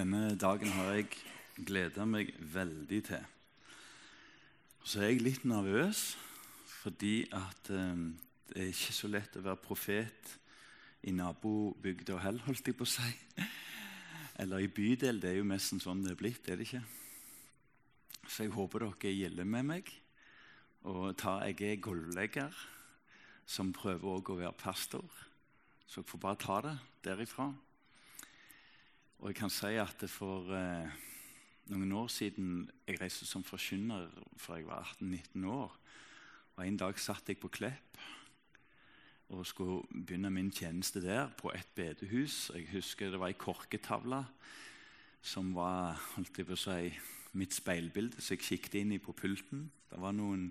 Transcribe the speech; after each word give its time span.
Denne 0.00 0.32
dagen 0.32 0.70
har 0.72 0.94
jeg 0.96 1.10
gleda 1.66 2.06
meg 2.08 2.30
veldig 2.54 3.00
til. 3.04 3.24
Så 4.80 5.02
er 5.02 5.10
jeg 5.10 5.20
litt 5.26 5.42
nervøs 5.44 6.14
fordi 6.78 7.26
at 7.36 7.68
eh, 7.74 8.00
det 8.48 8.56
er 8.62 8.70
ikke 8.70 8.94
så 8.96 9.10
lett 9.12 9.36
å 9.36 9.42
være 9.44 9.60
profet 9.60 10.32
i 11.04 11.12
nabobygda 11.12 12.16
heller, 12.24 12.46
holdt 12.46 12.70
jeg 12.70 12.78
på 12.78 12.88
å 12.88 12.92
si. 12.94 13.10
Eller 14.40 14.64
i 14.64 14.72
bydel. 14.72 15.20
Det 15.20 15.34
er 15.34 15.40
jo 15.42 15.50
nesten 15.52 15.84
sånn 15.84 16.00
det 16.06 16.14
er 16.14 16.20
blitt, 16.22 16.48
er 16.48 16.56
det 16.56 16.70
ikke? 16.70 16.84
Så 18.24 18.46
jeg 18.46 18.56
håper 18.56 18.86
dere 18.86 19.16
gjelder 19.18 19.52
med 19.52 19.72
meg. 19.74 19.94
Og 20.88 21.10
tar, 21.20 21.44
jeg 21.50 21.74
er 21.74 21.82
gulvlegger 21.84 22.62
som 23.44 23.74
prøver 23.76 24.14
også 24.16 24.32
å 24.32 24.44
være 24.46 24.60
pastor. 24.64 25.24
Så 25.84 26.00
jeg 26.00 26.08
får 26.14 26.24
bare 26.24 26.46
ta 26.46 26.62
det 26.70 26.78
derifra. 27.04 27.52
Og 29.20 29.28
jeg 29.28 29.36
kan 29.36 29.50
si 29.52 29.74
at 29.76 30.00
for 30.08 30.48
eh, 30.56 30.92
noen 31.68 31.90
år 31.92 32.06
siden 32.08 32.62
jeg 32.88 32.96
reiste 33.02 33.26
som 33.28 33.42
forkynner 33.44 34.06
fra 34.40 34.56
jeg 34.56 34.64
var 34.64 34.94
18-19 34.96 35.44
år. 35.44 35.74
Og 36.56 36.62
En 36.66 36.78
dag 36.80 36.96
satt 36.98 37.28
jeg 37.28 37.36
på 37.36 37.50
Klepp 37.52 38.00
og 39.28 39.44
skulle 39.46 39.84
begynne 40.06 40.30
min 40.32 40.48
tjeneste 40.50 41.02
der, 41.04 41.28
på 41.36 41.52
et 41.52 41.68
bedehus. 41.74 42.50
Jeg 42.54 42.66
husker 42.72 43.10
det 43.10 43.20
var 43.20 43.28
ei 43.28 43.36
korketavle 43.36 44.24
som 45.22 45.52
var 45.54 46.00
holdt 46.16 46.40
jeg 46.40 46.48
på 46.48 46.56
å 46.56 46.64
si, 46.64 46.90
mitt 47.36 47.54
speilbilde, 47.54 48.24
så 48.24 48.34
jeg 48.34 48.42
kikket 48.42 48.80
inn 48.80 48.96
i 48.96 48.98
på 48.98 49.12
pulten. 49.12 49.68
Det 49.92 50.00
var 50.00 50.16
noen 50.16 50.48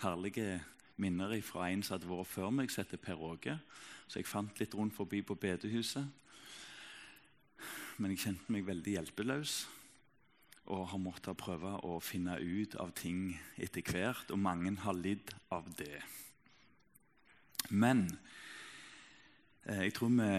herlige 0.00 0.62
minner 0.96 1.34
fra 1.42 1.66
en 1.68 1.82
som 1.82 1.98
hadde 1.98 2.08
vært 2.08 2.30
før 2.30 2.54
meg, 2.54 2.70
som 2.70 2.86
heter 2.86 3.02
Per 3.02 3.18
Åge. 3.18 3.58
Så 4.06 4.22
jeg 4.22 4.30
fant 4.30 4.62
litt 4.62 4.78
rundt 4.78 4.94
forbi 4.94 5.24
på 5.26 5.34
bedehuset. 5.34 6.06
Men 8.02 8.16
jeg 8.16 8.24
kjente 8.24 8.50
meg 8.50 8.66
veldig 8.66 8.96
hjelpeløs 8.96 9.60
og 10.72 10.88
har 10.90 11.00
måttet 11.02 11.38
prøve 11.38 11.76
å 11.86 12.00
finne 12.02 12.34
ut 12.38 12.74
av 12.82 12.90
ting 12.98 13.28
etter 13.62 13.84
hvert. 13.86 14.30
Og 14.34 14.40
mange 14.42 14.72
har 14.82 14.96
lidd 14.98 15.30
av 15.54 15.68
det. 15.78 16.00
Men 17.70 18.08
eh, 19.66 19.84
jeg 19.86 19.94
tror 19.94 20.10
vi 20.16 20.30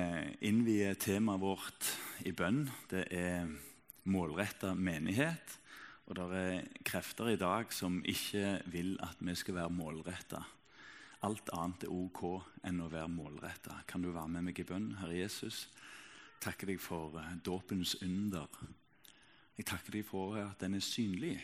innvier 0.49 0.99
temaet 0.99 1.43
vårt 1.43 1.91
i 2.27 2.33
bønn. 2.35 2.65
Det 2.91 3.05
er 3.15 3.47
målretta 4.11 4.73
menighet. 4.75 5.59
Og 6.09 6.19
det 6.19 6.27
er 6.41 6.67
krefter 6.83 7.31
i 7.31 7.39
dag 7.39 7.71
som 7.71 8.01
ikke 8.03 8.57
vil 8.75 8.97
at 9.03 9.23
vi 9.23 9.37
skal 9.39 9.61
være 9.61 9.75
målretta. 9.75 10.43
Alt 11.23 11.47
annet 11.55 11.87
er 11.87 11.95
ok 11.95 12.25
enn 12.67 12.83
å 12.83 12.91
være 12.91 13.11
målretta. 13.11 13.79
Kan 13.87 14.03
du 14.03 14.11
være 14.11 14.35
med 14.35 14.49
meg 14.49 14.59
i 14.59 14.67
bønn, 14.67 14.97
Herre 14.99 15.21
Jesus? 15.21 15.69
Takker 16.43 16.73
deg 16.73 16.81
for 16.81 17.15
uh, 17.15 17.33
dåpens 17.45 17.95
under. 18.03 18.47
Jeg 19.57 19.67
takker 19.69 19.97
deg 19.97 20.05
for 20.07 20.37
at 20.41 20.59
den 20.61 20.75
er 20.77 20.83
synlig. 20.83 21.37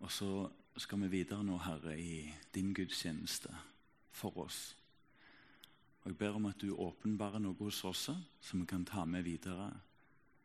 Og 0.00 0.12
så 0.12 0.48
skal 0.80 1.00
vi 1.04 1.10
videre 1.20 1.44
nå, 1.44 1.58
Herre, 1.64 1.96
i 1.98 2.28
din 2.54 2.74
gudstjeneste 2.74 3.52
for 4.12 4.36
oss. 4.44 4.76
Og 6.02 6.10
Jeg 6.10 6.18
ber 6.18 6.36
om 6.36 6.48
at 6.48 6.60
du 6.60 6.72
åpenbarer 6.76 7.42
noe 7.42 7.56
hos 7.60 7.82
oss 7.84 8.08
som 8.40 8.60
vi 8.60 8.66
kan 8.66 8.84
ta 8.88 9.04
med 9.04 9.26
videre 9.28 9.70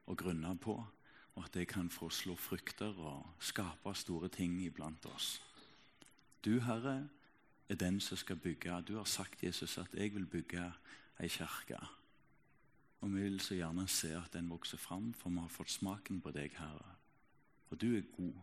og 0.05 0.17
grunne 0.19 0.51
på, 0.59 0.75
og 1.35 1.43
at 1.43 1.53
det 1.55 1.67
kan 1.71 1.89
få 1.89 2.09
slå 2.09 2.35
frukter 2.35 2.95
og 2.99 3.25
skape 3.39 3.93
store 3.95 4.29
ting 4.29 4.59
iblant 4.63 5.05
oss. 5.15 5.41
Du, 6.45 6.59
Herre, 6.59 7.07
er 7.69 7.75
den 7.75 7.99
som 7.99 8.17
skal 8.17 8.35
bygge. 8.35 8.81
Du 8.87 8.97
har 8.97 9.07
sagt, 9.09 9.43
Jesus, 9.43 9.77
at 9.77 9.93
jeg 9.93 10.13
vil 10.13 10.25
bygge 10.25 10.71
ei 11.19 11.27
kirke. 11.27 11.79
Og 13.05 13.11
vi 13.13 13.21
vil 13.21 13.35
så 13.37 13.53
gjerne 13.53 13.83
se 13.85 14.15
at 14.17 14.33
den 14.33 14.47
vokser 14.49 14.79
fram, 14.81 15.11
for 15.13 15.29
vi 15.29 15.37
har 15.37 15.51
fått 15.53 15.69
smaken 15.69 16.23
på 16.25 16.31
deg, 16.33 16.55
Herre. 16.57 16.95
Og 17.69 17.77
du 17.77 17.91
er 17.99 18.07
god. 18.15 18.39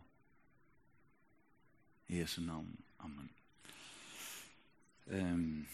I 2.07 2.21
Jesu 2.21 2.37
navn. 2.45 2.71
Amen. 3.03 3.27
Um, 5.11 5.67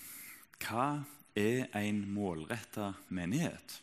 hva 0.58 1.04
er 1.38 1.70
en 1.78 2.02
målretta 2.16 2.90
menighet? 3.14 3.78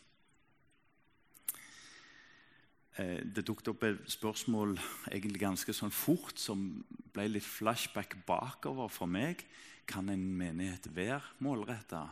Eh, 2.99 3.23
det 3.23 3.47
dukket 3.47 3.71
opp 3.77 3.87
et 3.87 4.03
spørsmål 4.11 4.75
egentlig 5.13 5.45
ganske 5.47 5.71
sånn 5.77 5.95
fort 5.95 6.43
som 6.43 6.67
ble 7.15 7.31
litt 7.31 7.47
flashback 7.47 8.19
bakover 8.27 8.91
for 8.91 9.07
meg. 9.07 9.47
Kan 9.87 10.11
en 10.11 10.27
menighet 10.35 10.91
være 10.91 11.23
målretta? 11.39 12.09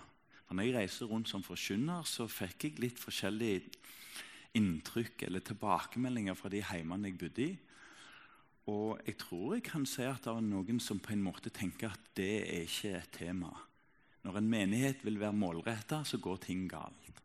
Når 0.50 0.66
jeg 0.66 0.74
reiser 0.76 1.10
rundt 1.10 1.30
som 1.30 1.42
forkynner, 1.42 2.04
så 2.06 2.26
fikk 2.30 2.68
jeg 2.68 2.80
litt 2.82 3.00
forskjellige 3.00 3.62
inntrykk 4.54 5.24
eller 5.26 5.42
tilbakemeldinger 5.42 6.36
fra 6.38 6.50
de 6.52 6.60
heimene 6.62 7.10
jeg 7.10 7.18
bodde 7.18 7.46
i. 7.46 7.54
Og 8.70 9.00
jeg 9.04 9.16
tror 9.20 9.56
jeg 9.56 9.64
kan 9.66 9.84
si 9.88 10.04
at 10.06 10.24
det 10.24 10.32
er 10.32 10.44
noen 10.44 10.78
som 10.80 11.00
på 11.02 11.12
en 11.12 11.24
måte 11.24 11.52
tenker 11.52 11.92
at 11.92 12.12
det 12.16 12.30
er 12.44 12.68
ikke 12.68 12.94
et 12.96 13.10
tema. 13.18 13.50
Når 14.24 14.38
en 14.40 14.48
menighet 14.48 15.02
vil 15.04 15.18
være 15.20 15.36
målretta, 15.36 16.00
så 16.04 16.18
går 16.18 16.40
ting 16.46 16.68
galt. 16.70 17.20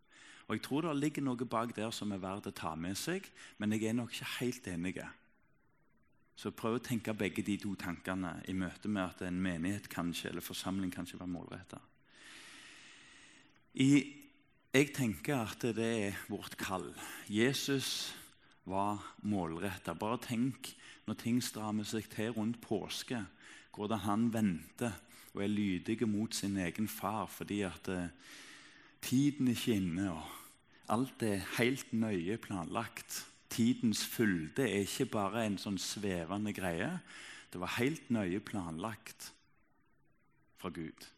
Og 0.50 0.56
Jeg 0.56 0.64
tror 0.66 0.82
det 0.82 0.96
ligger 0.98 1.22
noe 1.22 1.46
bak 1.46 1.76
der 1.78 1.92
som 1.94 2.12
er 2.12 2.20
verdt 2.20 2.50
å 2.50 2.56
ta 2.56 2.74
med 2.76 2.98
seg, 2.98 3.28
men 3.58 3.72
jeg 3.72 3.86
er 3.86 3.94
nok 3.94 4.12
ikke 4.12 4.32
helt 4.40 4.68
enig. 4.68 4.96
Så 6.36 6.52
prøv 6.52 6.80
å 6.80 6.82
tenke 6.82 7.14
begge 7.14 7.44
de 7.46 7.58
to 7.62 7.76
tankene 7.76 8.40
i 8.50 8.56
møte 8.58 8.90
med 8.90 9.04
at 9.04 9.22
en 9.28 9.38
menighet 9.40 9.88
kanskje, 9.92 10.32
eller 10.32 10.42
forsamling 10.42 10.92
kan 10.92 11.06
ikke 11.06 11.20
være 11.22 11.36
målretta. 11.36 11.80
I, 13.74 14.16
jeg 14.74 14.94
tenker 14.96 15.44
at 15.44 15.62
det 15.78 15.90
er 16.10 16.24
vårt 16.30 16.58
kall. 16.58 16.88
Jesus 17.30 18.16
var 18.70 19.02
målretta. 19.22 19.94
Bare 19.94 20.20
tenk 20.24 20.72
når 21.06 21.18
ting 21.22 21.38
strammer 21.44 21.86
seg 21.88 22.10
til 22.10 22.34
rundt 22.36 22.60
påske, 22.62 23.22
hvordan 23.76 24.04
han 24.06 24.28
venter 24.34 24.98
og 25.34 25.44
er 25.44 25.52
lydig 25.52 26.08
mot 26.10 26.34
sin 26.36 26.58
egen 26.58 26.88
far 26.90 27.28
fordi 27.30 27.62
at 27.68 27.90
uh, 27.94 28.10
tiden 29.02 29.48
er 29.48 29.58
ikke 29.58 29.78
inne. 29.78 30.12
og 30.12 30.24
Alt 30.90 31.24
er 31.24 31.46
helt 31.60 31.94
nøye 31.94 32.38
planlagt. 32.42 33.26
Tidens 33.50 34.06
fylde 34.06 34.66
er 34.66 34.86
ikke 34.86 35.10
bare 35.14 35.46
en 35.46 35.58
sånn 35.62 35.78
svevende 35.82 36.54
greie. 36.54 36.92
Det 37.50 37.62
var 37.62 37.78
helt 37.78 38.10
nøye 38.14 38.42
planlagt 38.42 39.32
fra 40.58 40.74
Gud. 40.74 41.10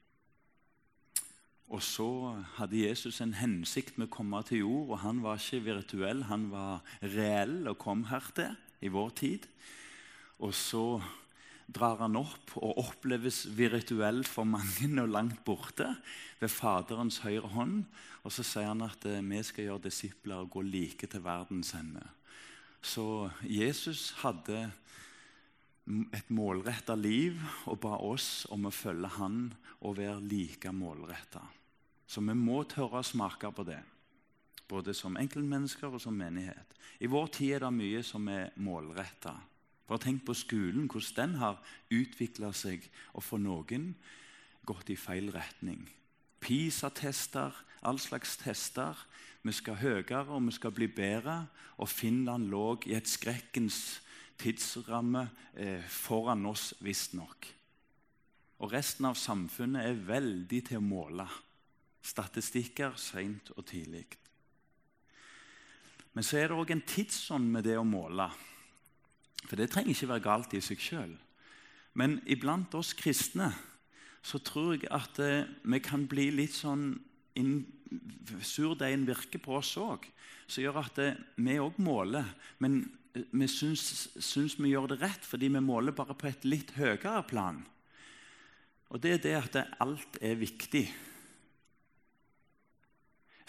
Og 1.71 1.79
så 1.83 2.09
hadde 2.57 2.81
Jesus 2.81 3.21
en 3.23 3.37
hensikt 3.39 3.95
med 3.95 4.09
å 4.09 4.15
komme 4.17 4.41
til 4.43 4.65
jord, 4.65 4.89
og 4.91 5.01
han 5.05 5.21
var 5.23 5.39
ikke 5.39 5.63
virtuell, 5.69 6.25
han 6.27 6.49
var 6.51 6.81
reell 7.13 7.63
og 7.71 7.79
kom 7.79 8.03
hertil 8.09 8.57
i 8.83 8.91
vår 8.91 9.13
tid. 9.21 9.47
Og 10.43 10.51
så 10.57 10.99
drar 11.71 12.01
han 12.03 12.17
opp 12.19 12.57
og 12.59 12.81
oppleves 12.81 13.45
virtuell 13.55 14.25
for 14.27 14.47
mange 14.49 14.89
og 14.99 15.13
langt 15.13 15.39
borte 15.47 15.87
ved 16.41 16.51
Faderens 16.51 17.21
høyre 17.23 17.53
hånd. 17.53 17.85
Og 18.25 18.35
så 18.35 18.43
sier 18.43 18.67
han 18.73 18.83
at 18.83 19.07
eh, 19.07 19.23
vi 19.23 19.39
skal 19.45 19.69
gjøre 19.69 19.85
disipler 19.87 20.43
og 20.43 20.51
gå 20.57 20.65
like 20.67 21.07
til 21.07 21.23
verdens 21.23 21.71
ende. 21.77 22.03
Så 22.81 23.29
Jesus 23.45 24.09
hadde 24.25 24.65
et 26.11 26.29
målretta 26.33 26.97
liv 26.97 27.39
og 27.69 27.79
ba 27.85 27.95
oss 28.03 28.43
om 28.53 28.67
å 28.67 28.75
følge 28.75 29.15
han 29.17 29.41
og 29.81 29.97
være 30.01 30.19
like 30.25 30.73
målretta. 30.75 31.45
Så 32.11 32.19
vi 32.19 32.33
må 32.35 32.63
tørre 32.67 32.99
å 32.99 33.07
smake 33.07 33.53
på 33.55 33.63
det, 33.63 33.79
både 34.67 34.91
som 34.97 35.15
enkeltmennesker 35.19 35.93
og 35.93 36.01
som 36.03 36.17
menighet. 36.17 36.73
I 36.99 37.07
vår 37.07 37.29
tid 37.37 37.53
er 37.55 37.63
det 37.63 37.71
mye 37.71 38.01
som 38.03 38.25
er 38.27 38.49
målretta. 38.59 39.37
Bare 39.87 40.03
tenk 40.03 40.25
på 40.27 40.35
skolen, 40.35 40.89
hvordan 40.91 41.15
den 41.31 41.37
har 41.39 41.61
utvikla 41.91 42.51
seg, 42.55 42.83
og 43.15 43.23
for 43.23 43.39
noen 43.39 43.93
gått 44.67 44.91
i 44.91 44.97
feil 44.99 45.31
retning. 45.31 45.85
PISA-tester, 46.43 47.55
all 47.87 47.99
slags 47.99 48.35
tester. 48.41 48.97
Vi 49.41 49.53
skal 49.55 49.79
høyere 49.79 50.25
og 50.27 50.43
vi 50.49 50.55
skal 50.55 50.73
bli 50.75 50.89
bedre. 50.91 51.45
Og 51.79 51.89
Finland 51.89 52.49
lå 52.51 52.65
i 52.89 52.95
et 52.97 53.09
skrekkens 53.09 54.01
tidsramme 54.41 55.29
eh, 55.55 55.85
foran 55.87 56.43
oss, 56.49 56.73
visstnok. 56.83 57.47
Og 58.61 58.73
resten 58.73 59.07
av 59.09 59.17
samfunnet 59.17 59.87
er 59.87 60.03
veldig 60.11 60.61
til 60.67 60.81
å 60.81 60.85
måle 60.85 61.29
statistikker 62.01 62.97
seint 62.99 63.51
og 63.55 63.65
tidlig. 63.69 64.05
Men 66.13 66.25
så 66.27 66.41
er 66.41 66.49
det 66.49 66.57
òg 66.59 66.73
en 66.73 66.83
tidsånd 66.83 67.51
med 67.53 67.67
det 67.67 67.77
å 67.79 67.87
måle. 67.87 68.27
For 69.47 69.57
det 69.57 69.69
trenger 69.71 69.93
ikke 69.93 70.11
være 70.11 70.25
galt 70.25 70.55
i 70.57 70.63
seg 70.63 70.81
sjøl. 70.81 71.13
Men 71.97 72.19
iblant 72.29 72.73
oss 72.77 72.93
kristne 72.97 73.51
så 74.21 74.39
tror 74.43 74.75
jeg 74.75 74.89
at 74.93 75.19
eh, 75.23 75.47
vi 75.63 75.79
kan 75.83 76.05
bli 76.09 76.29
litt 76.35 76.55
sånn 76.55 76.93
Surdeigen 78.43 79.05
virker 79.07 79.39
på 79.43 79.55
oss 79.57 79.71
òg, 79.79 80.03
som 80.47 80.63
gjør 80.63 80.81
at 80.83 80.99
eh, 81.01 81.19
vi 81.39 81.57
òg 81.63 81.79
måler. 81.83 82.27
Men 82.63 82.83
eh, 83.15 83.25
vi 83.31 83.47
syns, 83.51 84.09
syns, 84.19 84.57
vi 84.59 84.73
gjør 84.73 84.91
det 84.93 85.01
rett 85.01 85.27
fordi 85.27 85.49
vi 85.51 85.63
måler 85.63 85.95
bare 85.95 86.15
på 86.15 86.29
et 86.29 86.47
litt 86.47 86.75
høyere 86.77 87.23
plan. 87.27 87.63
Og 88.91 88.99
det 88.99 89.15
er 89.15 89.23
det 89.23 89.35
at 89.39 89.59
alt 89.79 90.19
er 90.21 90.39
viktig. 90.39 90.85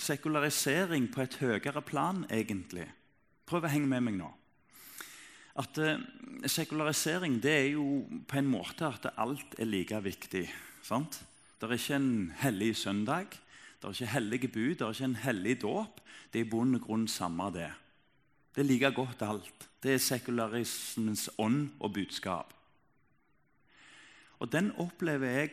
Sekularisering 0.02 1.08
på 1.12 1.22
et 1.24 1.38
høyere 1.40 1.82
plan, 1.86 2.24
egentlig. 2.30 2.88
Prøv 3.46 3.66
å 3.66 3.72
henge 3.72 3.90
med 3.90 4.06
meg 4.06 4.18
nå. 4.18 4.30
At 5.60 5.78
eh, 5.78 6.00
Sekularisering 6.48 7.36
det 7.44 7.52
er 7.52 7.68
jo 7.74 7.84
på 8.26 8.38
en 8.40 8.48
måte 8.50 8.88
at 8.88 9.10
alt 9.20 9.54
er 9.60 9.68
like 9.68 9.98
viktig. 10.02 10.46
sant? 10.82 11.20
Det 11.60 11.68
er 11.68 11.76
ikke 11.76 11.98
en 12.00 12.32
hellig 12.40 12.72
søndag, 12.76 13.36
det 13.78 13.86
er 13.86 13.94
ikke 13.94 14.14
hellige 14.14 14.48
bud, 14.48 14.74
det 14.74 14.86
er 14.86 14.96
ikke 14.96 15.10
en 15.10 15.20
hellig 15.22 15.60
dåp. 15.62 16.00
Det 16.32 16.40
er 16.40 16.46
i 16.46 16.50
bunn 16.50 16.74
og 16.74 16.86
grunn 16.86 17.04
samme 17.08 17.50
det. 17.52 17.68
Det 18.54 18.62
er 18.62 18.68
like 18.68 18.90
godt 18.96 19.22
alt. 19.22 19.68
Det 19.82 19.94
er 19.94 20.02
sekularismens 20.02 21.28
ånd 21.38 21.68
og 21.80 21.92
budskap. 21.94 22.54
Og 24.40 24.50
den 24.52 24.72
opplever 24.80 25.30
jeg 25.30 25.52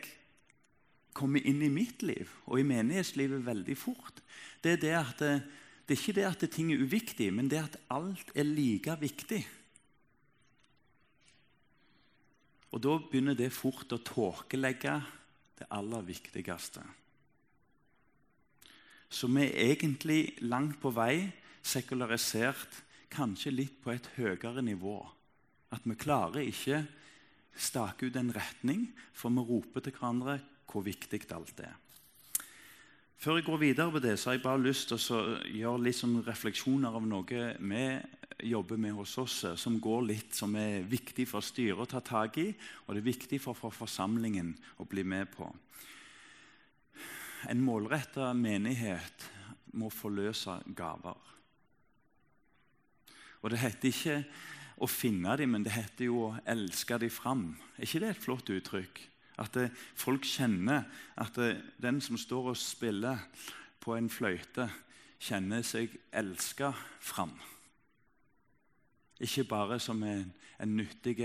kommer 1.16 1.42
inn 1.46 1.62
i 1.62 1.72
mitt 1.72 2.02
liv 2.06 2.30
og 2.46 2.60
i 2.60 2.66
menighetslivet 2.66 3.46
veldig 3.46 3.76
fort. 3.78 4.20
Det 4.62 4.76
er, 4.76 4.82
det, 4.82 4.92
at 4.98 5.22
det, 5.22 5.32
det 5.86 5.96
er 5.96 6.02
ikke 6.02 6.18
det 6.20 6.28
at 6.28 6.44
ting 6.54 6.72
er 6.72 6.84
uviktig, 6.84 7.30
men 7.34 7.48
det 7.50 7.64
at 7.64 7.80
alt 7.90 8.30
er 8.34 8.46
like 8.46 8.96
viktig. 9.00 9.42
Og 12.70 12.82
Da 12.82 12.96
begynner 13.02 13.34
det 13.34 13.50
fort 13.50 13.90
å 13.90 13.98
tåkelegge 13.98 15.00
det 15.58 15.66
aller 15.74 16.04
viktigste. 16.06 16.84
Så 19.10 19.26
vi 19.26 19.42
er 19.48 19.72
egentlig 19.74 20.36
langt 20.46 20.78
på 20.80 20.92
vei 20.94 21.32
sekularisert, 21.66 22.84
kanskje 23.10 23.50
litt 23.50 23.80
på 23.82 23.90
et 23.90 24.06
høyere 24.14 24.62
nivå. 24.62 25.00
At 25.74 25.82
vi 25.82 25.98
klarer 25.98 26.46
ikke 26.46 26.84
stake 27.58 28.06
ut 28.06 28.16
en 28.16 28.30
retning, 28.34 28.86
for 29.12 29.34
vi 29.34 29.42
roper 29.42 29.82
til 29.82 29.96
hverandre 29.98 30.38
hvor 30.70 30.84
viktig 30.86 31.24
alt 31.34 31.62
er. 31.66 31.76
Før 33.20 33.36
jeg 33.36 33.44
går 33.44 33.58
videre 33.60 33.92
på 33.92 34.00
det, 34.00 34.14
så 34.16 34.30
har 34.30 34.38
jeg 34.38 34.42
bare 34.46 34.62
lyst 34.64 34.88
til 34.88 35.16
å 35.16 35.20
gjøre 35.44 35.84
litt 35.84 35.98
sånn 35.98 36.22
refleksjoner 36.24 36.94
av 36.96 37.04
noe 37.04 37.42
vi 37.58 37.82
jobber 38.48 38.78
med 38.80 38.94
hos 38.96 39.18
oss, 39.20 39.34
som 39.60 39.76
går 39.82 40.06
litt, 40.08 40.30
som 40.32 40.54
er 40.56 40.86
viktig 40.88 41.26
for 41.28 41.44
styret 41.44 41.82
å 41.84 41.90
ta 41.90 42.00
tak 42.00 42.38
i, 42.40 42.46
og 42.86 42.94
det 42.94 43.02
er 43.02 43.10
viktig 43.10 43.40
for, 43.44 43.58
for 43.58 43.76
forsamlingen 43.76 44.54
å 44.80 44.86
bli 44.88 45.04
med 45.04 45.28
på. 45.34 45.50
En 47.52 47.60
målretta 47.60 48.32
menighet 48.36 49.28
må 49.76 49.92
forløse 49.92 50.56
gaver. 50.76 51.20
Og 53.40 53.52
det 53.52 53.60
heter 53.60 53.92
ikke 53.92 54.18
å 54.80 54.88
finne 54.88 55.36
dem, 55.36 55.52
men 55.52 55.64
det 55.64 55.76
heter 55.76 56.08
jo 56.08 56.24
å 56.30 56.34
elske 56.48 56.96
dem 57.00 57.12
fram. 57.12 57.46
Er 57.76 57.84
ikke 57.84 58.00
det 58.00 58.14
et 58.14 58.24
flott 58.24 58.52
uttrykk? 58.52 59.09
At 59.40 59.54
det, 59.56 59.70
folk 59.96 60.26
kjenner 60.28 60.84
at 61.16 61.36
det, 61.38 61.54
den 61.80 62.00
som 62.04 62.18
står 62.20 62.52
og 62.52 62.60
spiller 62.60 63.22
på 63.80 63.96
en 63.96 64.10
fløyte, 64.12 64.68
kjenner 65.20 65.64
seg 65.64 65.92
elska 66.16 66.72
fram. 67.00 67.32
Ikke 69.20 69.44
bare 69.48 69.80
som 69.80 70.02
en, 70.04 70.30
en 70.60 70.76
nyttig 70.76 71.18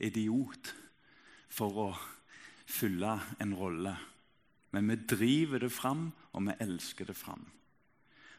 idiot 0.00 0.72
for 1.48 1.80
å 1.80 1.88
fylle 2.68 3.18
en 3.40 3.54
rolle. 3.56 3.94
Men 4.74 4.90
vi 4.90 4.98
driver 5.08 5.62
det 5.64 5.72
fram, 5.72 6.10
og 6.36 6.48
vi 6.48 6.56
elsker 6.60 7.08
det 7.08 7.16
fram. 7.16 7.46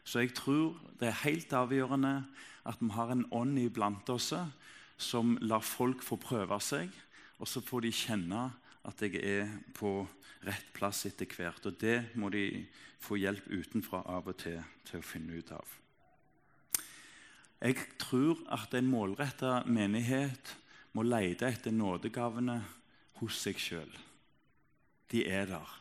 Så 0.04 0.22
jeg 0.22 0.34
tror 0.38 0.78
det 1.00 1.10
er 1.10 1.24
helt 1.24 1.52
avgjørende 1.52 2.14
at 2.68 2.78
vi 2.80 2.92
har 2.94 3.10
en 3.12 3.26
ånd 3.34 3.58
iblant 3.60 4.08
oss 4.12 4.30
som 4.98 5.36
lar 5.42 5.64
folk 5.64 6.02
få 6.04 6.16
prøve 6.20 6.58
seg, 6.64 6.88
og 7.38 7.48
så 7.48 7.62
får 7.62 7.84
de 7.84 7.92
kjenne 7.94 8.46
at 8.86 9.02
jeg 9.02 9.18
er 9.18 9.50
på 9.74 10.06
rett 10.46 10.70
plass 10.76 11.04
etter 11.08 11.26
hvert. 11.26 11.66
Og 11.66 11.80
det 11.80 12.14
må 12.14 12.30
de 12.30 12.66
få 13.02 13.18
hjelp 13.18 13.50
utenfra 13.50 14.04
av 14.06 14.30
og 14.30 14.38
til 14.42 14.60
til 14.88 15.02
å 15.02 15.04
finne 15.04 15.36
ut 15.36 15.50
av. 15.52 15.74
Jeg 17.58 17.74
tror 17.98 18.38
at 18.54 18.74
en 18.78 18.88
målretta 18.88 19.64
menighet 19.66 20.54
må 20.94 21.02
lete 21.04 21.48
etter 21.50 21.74
nådegavene 21.74 22.60
hos 23.18 23.40
seg 23.42 23.58
sjøl. 23.60 23.90
De 25.10 25.24
er 25.26 25.50
der. 25.50 25.74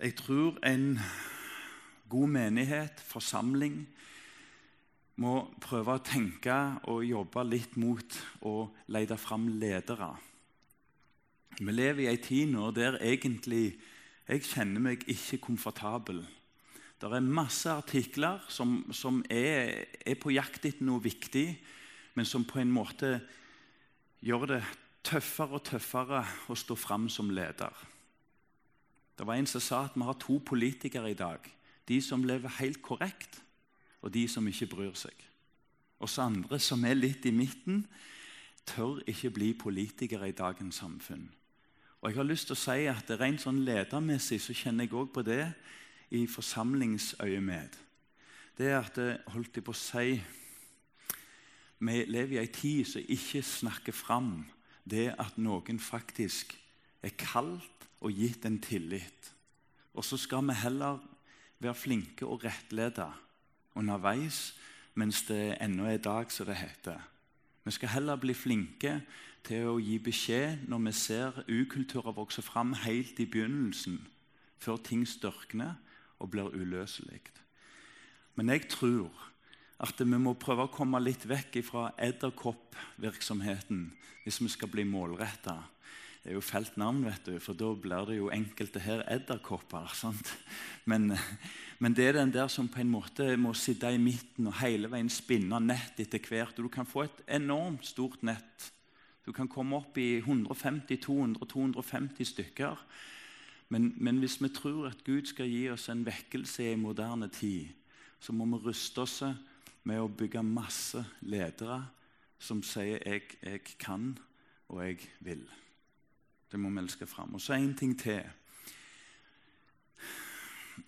Jeg 0.00 0.16
tror 0.16 0.56
en 0.64 0.94
god 2.08 2.32
menighet, 2.32 3.02
forsamling, 3.04 3.82
må 5.20 5.34
prøve 5.60 5.98
å 5.98 6.02
tenke 6.02 6.56
og 6.88 7.04
jobbe 7.04 7.44
litt 7.44 7.76
mot 7.76 8.16
å 8.48 8.54
lete 8.88 9.18
fram 9.20 9.50
ledere. 9.60 10.14
Vi 11.60 11.72
lever 11.72 12.06
i 12.06 12.08
ei 12.08 12.20
tid 12.24 12.48
nå 12.54 12.70
der 12.72 12.96
egentlig 13.04 13.74
jeg 14.30 14.44
kjenner 14.46 14.80
meg 14.80 15.02
ikke 15.10 15.40
komfortabel. 15.44 16.22
Det 17.00 17.08
er 17.08 17.24
masse 17.24 17.68
artikler 17.68 18.40
som, 18.48 18.78
som 18.92 19.18
er, 19.28 19.88
er, 20.00 20.16
på 20.20 20.32
jakt 20.32 20.64
etter 20.68 20.86
noe 20.86 21.02
viktig, 21.04 21.46
men 22.16 22.28
som 22.28 22.46
på 22.48 22.60
en 22.62 22.72
måte 22.72 23.18
gjør 24.24 24.46
det 24.54 24.60
tøffere 25.04 25.58
og 25.58 25.64
tøffere 25.66 26.20
å 26.48 26.56
stå 26.56 26.76
fram 26.78 27.08
som 27.12 27.32
leder. 27.32 27.74
Det 29.16 29.26
var 29.28 29.36
en 29.36 29.48
som 29.48 29.64
sa 29.64 29.82
at 29.88 29.96
vi 29.98 30.06
har 30.06 30.16
to 30.20 30.38
politikere 30.44 31.10
i 31.12 31.18
dag. 31.18 31.44
De 31.88 31.98
som 32.04 32.24
lever 32.24 32.56
helt 32.60 32.80
korrekt, 32.84 33.42
og 34.00 34.14
de 34.14 34.24
som 34.28 34.46
ikke 34.48 34.70
bryr 34.76 34.96
seg. 34.96 35.16
Oss 36.00 36.16
andre 36.22 36.60
som 36.62 36.84
er 36.88 36.96
litt 36.96 37.26
i 37.28 37.34
midten, 37.36 37.82
tør 38.64 39.02
ikke 39.08 39.34
bli 39.36 39.52
politikere 39.58 40.30
i 40.30 40.36
dagens 40.36 40.80
samfunn. 40.80 41.28
Og 42.00 42.10
jeg 42.10 42.16
har 42.16 42.28
lyst 42.28 42.48
til 42.48 42.56
å 42.56 42.60
si 42.60 42.86
at 42.88 43.10
Rent 43.20 43.42
sånn 43.42 43.60
ledermessig 43.66 44.38
så 44.40 44.56
kjenner 44.56 44.86
jeg 44.86 44.96
òg 44.96 45.10
på 45.12 45.24
det 45.26 45.42
i 46.16 46.22
forsamlingsøyemed. 46.26 47.76
Det 48.56 48.70
er 48.70 48.78
at 48.80 48.96
holdt 49.34 49.58
jeg 49.58 49.66
på 49.66 49.74
å 49.74 49.78
si 49.78 50.20
Vi 51.80 52.00
lever 52.04 52.36
i 52.36 52.40
ei 52.42 52.48
tid 52.52 52.88
som 52.88 53.04
ikke 53.08 53.40
snakker 53.44 53.96
fram 53.96 54.44
det 54.84 55.14
at 55.16 55.38
noen 55.40 55.78
faktisk 55.80 56.52
er 57.00 57.14
kalt 57.16 57.86
og 58.00 58.12
gitt 58.12 58.44
en 58.44 58.58
tillit. 58.60 59.30
Og 59.96 60.04
så 60.04 60.18
skal 60.20 60.44
vi 60.48 60.56
heller 60.60 61.00
være 61.60 61.76
flinke 61.76 62.26
og 62.26 62.44
rettlede 62.44 63.08
underveis 63.76 64.50
mens 65.00 65.22
det 65.28 65.56
ennå 65.60 65.86
er 65.88 66.02
dag, 66.02 66.32
som 66.32 66.48
det 66.48 66.58
heter. 66.60 67.00
Vi 67.64 67.72
skal 67.72 67.94
heller 67.94 68.20
bli 68.20 68.34
flinke 68.34 69.00
til 69.46 69.68
å 69.70 69.78
gi 69.82 69.98
beskjed 70.02 70.66
når 70.70 70.84
vi 70.86 70.92
ser 70.96 71.42
ukulturer 71.48 72.16
vokse 72.16 72.42
fram 72.44 72.74
helt 72.84 73.20
i 73.20 73.28
begynnelsen, 73.30 73.98
før 74.60 74.80
ting 74.84 75.06
størkner 75.08 75.76
og 76.20 76.30
blir 76.34 76.52
uløselig. 76.52 77.22
Men 78.36 78.52
jeg 78.52 78.68
tror 78.72 79.10
at 79.80 80.00
vi 80.00 80.20
må 80.20 80.36
prøve 80.36 80.66
å 80.68 80.72
komme 80.72 81.00
litt 81.00 81.24
vekk 81.28 81.62
fra 81.64 81.90
edderkoppvirksomheten 82.00 83.86
hvis 84.24 84.40
vi 84.42 84.50
skal 84.52 84.70
bli 84.72 84.84
målretta. 84.84 85.56
Det 86.20 86.34
er 86.34 86.36
jo 86.36 86.42
felt 86.44 86.74
navn, 86.76 87.00
vet 87.08 87.24
du, 87.24 87.38
for 87.40 87.56
da 87.56 87.70
blir 87.80 88.10
det 88.10 88.18
jo 88.18 88.26
enkelte 88.34 88.82
her 88.84 89.06
edderkopper. 89.08 89.88
Men, 90.84 91.14
men, 91.78 91.94
det 91.96 92.10
er 92.10 92.18
den 92.18 92.32
der 92.34 92.48
som 92.52 92.68
på 92.68 92.82
en 92.82 92.92
måte 92.92 93.24
må 93.40 93.54
sitte 93.56 93.88
i 93.88 94.00
midten 94.00 94.50
og 94.50 94.58
hele 94.60 94.90
veien 94.92 95.08
spinne 95.12 95.60
nett 95.64 96.00
etter 96.02 96.20
hvert. 96.28 96.58
Og 96.58 96.68
du 96.68 96.72
kan 96.72 96.88
få 96.88 97.06
et 97.06 97.22
enormt 97.40 97.88
stort 97.88 98.20
nett. 98.26 98.68
Du 99.26 99.32
kan 99.32 99.48
komme 99.48 99.76
opp 99.76 99.98
i 99.98 100.20
150-200-250 100.20 102.24
stykker. 102.24 102.86
Men, 103.68 103.94
men, 103.96 104.18
hvis 104.18 104.42
vi 104.42 104.48
tror 104.48 104.88
at 104.88 105.04
Gud 105.04 105.26
skal 105.30 105.50
gi 105.50 105.68
oss 105.70 105.88
en 105.92 106.06
vekkelse 106.06 106.72
i 106.72 106.76
moderne 106.76 107.28
tid, 107.28 107.68
så 108.20 108.32
må 108.32 108.44
vi 108.50 108.56
ruste 108.66 109.00
oss 109.04 109.22
med 109.86 110.00
å 110.00 110.08
bygge 110.08 110.42
masse 110.42 111.04
ledere 111.20 111.84
som 112.38 112.62
sier 112.62 112.98
'jeg, 113.04 113.22
jeg 113.42 113.60
kan, 113.78 114.18
og 114.68 114.86
jeg 114.86 114.98
vil'. 115.20 115.50
Det 116.50 116.60
må 116.60 116.70
vi 116.70 116.78
elske 116.78 117.06
fram. 117.06 117.34
Og 117.34 117.40
så 117.40 117.52
en 117.52 117.74
ting 117.74 117.98
til. 117.98 118.22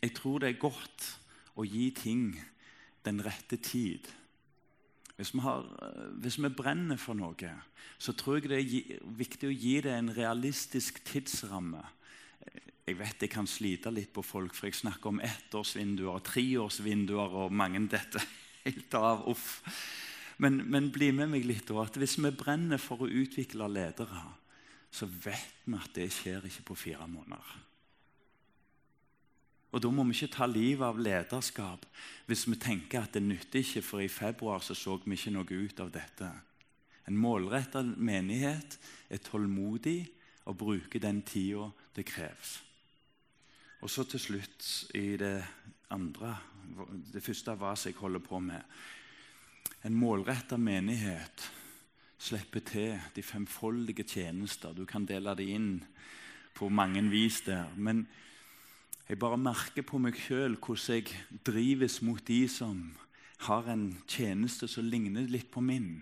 Jeg 0.03 0.15
tror 0.15 0.39
det 0.39 0.49
er 0.49 0.61
godt 0.61 1.21
å 1.57 1.65
gi 1.65 1.91
ting 1.91 2.45
den 3.05 3.25
rette 3.25 3.57
tid. 3.57 4.09
Hvis 5.23 5.37
vi, 5.37 5.41
har, 5.45 5.67
hvis 6.19 6.37
vi, 6.43 6.49
brenner 6.50 6.99
for 6.99 7.14
noe, 7.14 7.50
så 7.95 8.11
tror 8.19 8.41
jeg 8.41 8.50
det 8.50 8.57
er 8.59 9.02
viktig 9.14 9.47
å 9.47 9.55
gi 9.55 9.76
det 9.85 9.93
en 9.95 10.11
realistisk 10.17 10.99
tidsramme. 11.07 11.79
Jeg 12.83 12.99
vet 12.99 13.23
jeg 13.23 13.31
kan 13.31 13.47
slite 13.47 13.93
litt 13.95 14.11
på 14.11 14.25
folk, 14.26 14.57
for 14.59 14.67
jeg 14.67 14.81
snakker 14.81 15.12
om 15.12 15.21
ettårsvinduer 15.23 16.25
treårsvinduer 16.26 17.37
og 17.45 17.55
mange 17.55 17.85
dette 17.93 18.19
helt 18.67 18.99
av. 18.99 19.23
Uff. 19.31 19.61
Men, 20.43 20.59
men, 20.67 20.91
bli 20.91 21.12
med 21.14 21.31
meg 21.31 21.47
litt. 21.47 21.71
at 21.71 22.02
Hvis 22.02 22.19
vi 22.19 22.35
brenner 22.35 22.83
for 22.83 23.07
å 23.07 23.12
utvikle 23.23 23.71
ledere, 23.71 24.25
så 24.91 25.07
vet 25.07 25.62
vi 25.69 25.79
at 25.79 25.95
det 25.95 26.11
skjer 26.11 26.50
ikke 26.50 26.67
på 26.73 26.81
fire 26.88 27.07
måneder. 27.07 27.55
Og 29.73 29.83
Da 29.83 29.91
må 29.91 30.05
vi 30.05 30.12
ikke 30.12 30.35
ta 30.37 30.47
livet 30.47 30.85
av 30.85 30.99
lederskap 31.00 31.87
hvis 32.29 32.47
vi 32.49 32.59
tenker 32.61 33.02
at 33.02 33.14
det 33.17 33.23
nytter 33.25 33.62
ikke, 33.62 33.83
for 33.83 34.00
i 34.05 34.09
februar 34.09 34.61
så, 34.61 34.75
så 34.75 34.99
vi 35.05 35.17
ikke 35.17 35.33
noe 35.33 35.49
ut 35.49 35.81
av 35.81 35.93
dette. 35.93 36.29
En 37.09 37.17
målretta 37.17 37.83
menighet 37.83 38.79
er 39.11 39.23
tålmodig 39.25 40.05
og 40.47 40.59
bruker 40.59 41.00
den 41.00 41.23
tida 41.26 41.71
det 41.97 42.05
kreves. 42.07 42.61
Og 43.83 43.91
så 43.91 44.05
til 44.07 44.21
slutt 44.21 44.69
i 44.95 45.17
det 45.19 45.38
andre, 45.91 46.37
det 47.12 47.23
første 47.25 47.57
hva 47.59 47.73
jeg 47.75 47.99
holder 47.99 48.23
på 48.23 48.38
med. 48.38 48.62
En 49.83 49.97
målretta 49.99 50.57
menighet 50.57 51.49
slipper 52.23 52.62
til 52.62 53.00
de 53.17 53.23
femfoldige 53.23 54.05
tjenester. 54.07 54.73
Du 54.73 54.85
kan 54.87 55.07
dele 55.07 55.35
det 55.35 55.49
inn 55.50 55.81
på 56.55 56.69
mange 56.69 57.02
vis 57.11 57.41
der. 57.49 57.73
Men 57.75 58.07
jeg 59.12 59.19
bare 59.21 59.37
merker 59.37 59.85
på 59.85 59.99
meg 60.00 60.16
sjøl 60.16 60.54
hvordan 60.57 60.97
jeg 60.97 61.11
drives 61.45 61.99
mot 62.00 62.23
de 62.25 62.47
som 62.49 62.78
har 63.45 63.66
en 63.69 63.90
tjeneste 64.09 64.64
som 64.71 64.87
ligner 64.88 65.28
litt 65.28 65.50
på 65.52 65.61
min. 65.61 65.99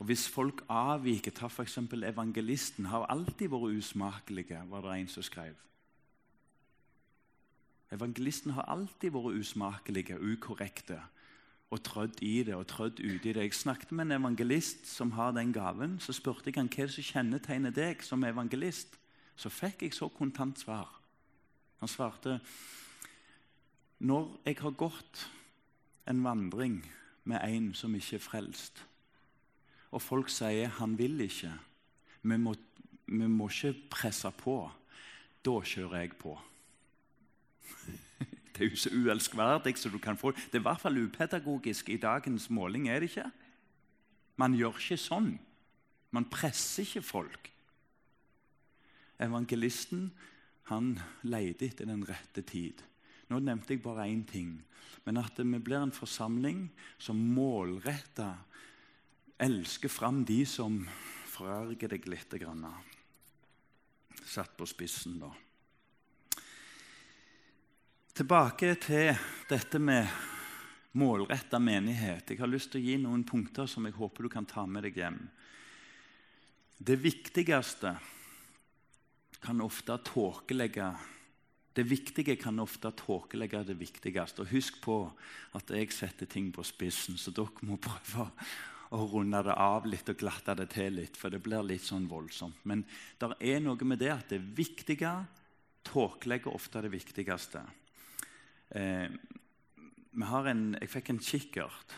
Og 0.00 0.08
Hvis 0.08 0.26
folk 0.28 0.64
avviker, 0.66 1.30
ta 1.30 1.46
f.eks. 1.46 1.78
evangelisten, 1.78 2.88
har 2.90 3.06
alltid 3.06 3.52
vært 3.52 3.78
usmakelige, 3.78 4.64
var 4.66 4.82
det 4.82 4.98
en 4.98 5.08
som 5.08 5.22
skrev. 5.22 5.54
Evangelisten 7.92 8.56
har 8.58 8.66
alltid 8.66 9.14
vært 9.14 9.38
usmakelige, 9.38 10.18
ukorrekte 10.18 10.98
og 11.70 11.84
trødd 11.86 12.18
i 12.22 12.42
det 12.42 12.54
og 12.58 12.66
trødd 12.66 12.98
ut 12.98 13.26
i 13.26 13.32
det. 13.32 13.44
Jeg 13.44 13.54
snakket 13.54 13.92
med 13.92 14.08
en 14.08 14.18
evangelist 14.24 14.90
som 14.90 15.12
har 15.12 15.30
den 15.38 15.52
gaven. 15.52 16.00
Så 16.00 16.12
spurte 16.12 16.50
jeg 16.50 16.58
han 16.58 16.70
hva 16.72 16.88
som 16.90 17.04
kjennetegner 17.12 17.70
deg 17.70 18.02
som 18.02 18.24
evangelist. 18.24 18.98
Så 19.36 19.52
fikk 19.54 19.82
jeg 19.86 19.94
så 19.94 20.08
kontant 20.08 20.58
svar. 20.58 20.99
Han 21.80 21.88
svarte 21.88 22.38
når 24.00 24.30
jeg 24.46 24.56
har 24.62 24.76
gått 24.80 25.26
en 26.08 26.22
vandring 26.24 26.78
med 27.28 27.40
en 27.44 27.72
som 27.76 27.94
ikke 27.94 28.16
er 28.16 28.24
frelst, 28.24 28.86
og 29.90 30.02
folk 30.02 30.28
sier 30.28 30.68
'han 30.68 30.98
vil 30.98 31.20
ikke', 31.20 31.58
vi 32.22 32.36
må, 32.36 32.54
vi 33.06 33.26
må 33.26 33.48
ikke 33.48 33.88
presse 33.90 34.30
på, 34.30 34.70
da 35.44 35.60
kjører 35.60 36.00
jeg 36.00 36.16
på. 36.16 36.38
Det 38.60 38.66
er 38.66 38.70
jo 38.70 38.76
så 38.76 38.90
uelskverdig 38.92 39.78
som 39.78 39.92
du 39.92 39.98
kan 39.98 40.16
få. 40.16 40.32
Det 40.32 40.54
er 40.54 40.58
i 40.58 40.68
hvert 40.68 40.80
fall 40.80 40.98
upedagogisk 40.98 41.88
i 41.88 41.96
dagens 41.96 42.50
måling, 42.50 42.88
er 42.88 43.00
det 43.00 43.08
ikke? 43.08 43.30
Man 44.36 44.54
gjør 44.54 44.76
ikke 44.76 44.96
sånn. 44.96 45.38
Man 46.10 46.24
presser 46.24 46.82
ikke 46.82 47.02
folk. 47.02 47.52
Evangelisten 49.20 50.10
han 50.70 50.94
leide 51.26 51.66
etter 51.66 51.88
den 51.90 52.04
rette 52.06 52.44
tid. 52.46 52.80
Nå 53.30 53.38
nevnte 53.42 53.74
jeg 53.74 53.82
bare 53.82 54.08
én 54.10 54.22
ting. 54.26 54.56
Men 55.04 55.20
at 55.22 55.38
vi 55.38 55.58
blir 55.58 55.80
en 55.80 55.94
forsamling 55.94 56.68
som 56.98 57.18
målretta 57.34 58.32
elsker 59.40 59.88
fram 59.90 60.24
de 60.28 60.42
som 60.46 60.82
forarger 61.30 61.94
deg 61.94 62.08
litt. 62.10 62.34
Satt 64.24 64.56
på 64.58 64.66
spissen, 64.68 65.18
da. 65.22 65.30
Tilbake 68.14 68.74
til 68.82 69.14
dette 69.48 69.80
med 69.80 70.06
målretta 71.00 71.58
menighet. 71.62 72.30
Jeg 72.30 72.42
har 72.42 72.50
lyst 72.50 72.72
til 72.74 72.82
å 72.82 72.84
gi 72.84 72.96
noen 73.00 73.22
punkter 73.24 73.70
som 73.70 73.86
jeg 73.86 73.96
håper 73.96 74.26
du 74.26 74.32
kan 74.32 74.46
ta 74.46 74.66
med 74.66 74.84
deg 74.84 74.98
hjem. 75.00 75.22
Det 76.76 76.98
viktigste 77.00 77.94
kan 79.40 79.60
ofte 79.64 79.96
tåkelegge 80.04 80.92
det 81.72 81.86
viktige 81.86 82.34
kan 82.36 82.58
ofte 82.58 82.90
tåkelegge 82.98 83.62
det 83.68 83.78
viktigste. 83.78 84.42
Og 84.42 84.50
husk 84.50 84.80
på 84.82 84.96
at 85.56 85.70
jeg 85.70 85.92
setter 85.94 86.26
ting 86.26 86.50
på 86.52 86.64
spissen, 86.66 87.18
så 87.18 87.32
dere 87.34 87.66
må 87.66 87.78
prøve 87.84 88.26
å 88.90 89.04
runde 89.06 89.42
det 89.46 89.54
av 89.54 89.86
litt 89.86 90.08
og 90.10 90.18
glatte 90.18 90.56
det 90.58 90.66
til 90.74 90.96
litt, 90.98 91.18
for 91.18 91.30
det 91.30 91.42
blir 91.44 91.62
litt 91.62 91.86
sånn 91.86 92.08
voldsomt. 92.10 92.58
Men 92.66 92.82
det 93.20 93.30
er 93.38 93.62
noe 93.62 93.86
med 93.86 94.02
det 94.02 94.10
at 94.10 94.32
det 94.34 94.40
viktige 94.42 95.12
tåkelegger 95.86 96.50
ofte 96.50 96.82
det 96.82 96.90
viktigste. 96.90 97.62
Eh, 98.74 99.06
en, 99.06 100.64
jeg 100.74 100.90
fikk 100.90 101.12
en 101.14 101.22
kikkert, 101.22 101.94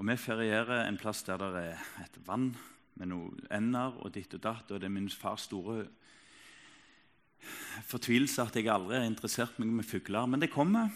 og 0.00 0.08
vi 0.10 0.18
ferierer 0.18 0.88
en 0.88 0.98
plass 0.98 1.22
der 1.28 1.38
det 1.38 1.64
er 1.70 1.86
et 2.02 2.18
vann 2.26 2.50
med 2.98 3.12
noen 3.12 3.40
ender 3.52 3.96
og 4.00 4.12
ditt 4.14 4.34
og 4.36 4.42
datt, 4.44 4.70
og 4.70 4.80
det 4.80 4.88
er 4.88 4.94
min 4.94 5.10
fars 5.10 5.46
store 5.48 5.84
fortvilelse 7.88 8.44
at 8.44 8.56
jeg 8.58 8.68
aldri 8.70 8.98
har 8.98 9.08
interessert 9.08 9.58
meg 9.60 9.70
med 9.80 9.88
fugler. 9.88 10.26
Men 10.28 10.42
det 10.42 10.52
kommer 10.52 10.90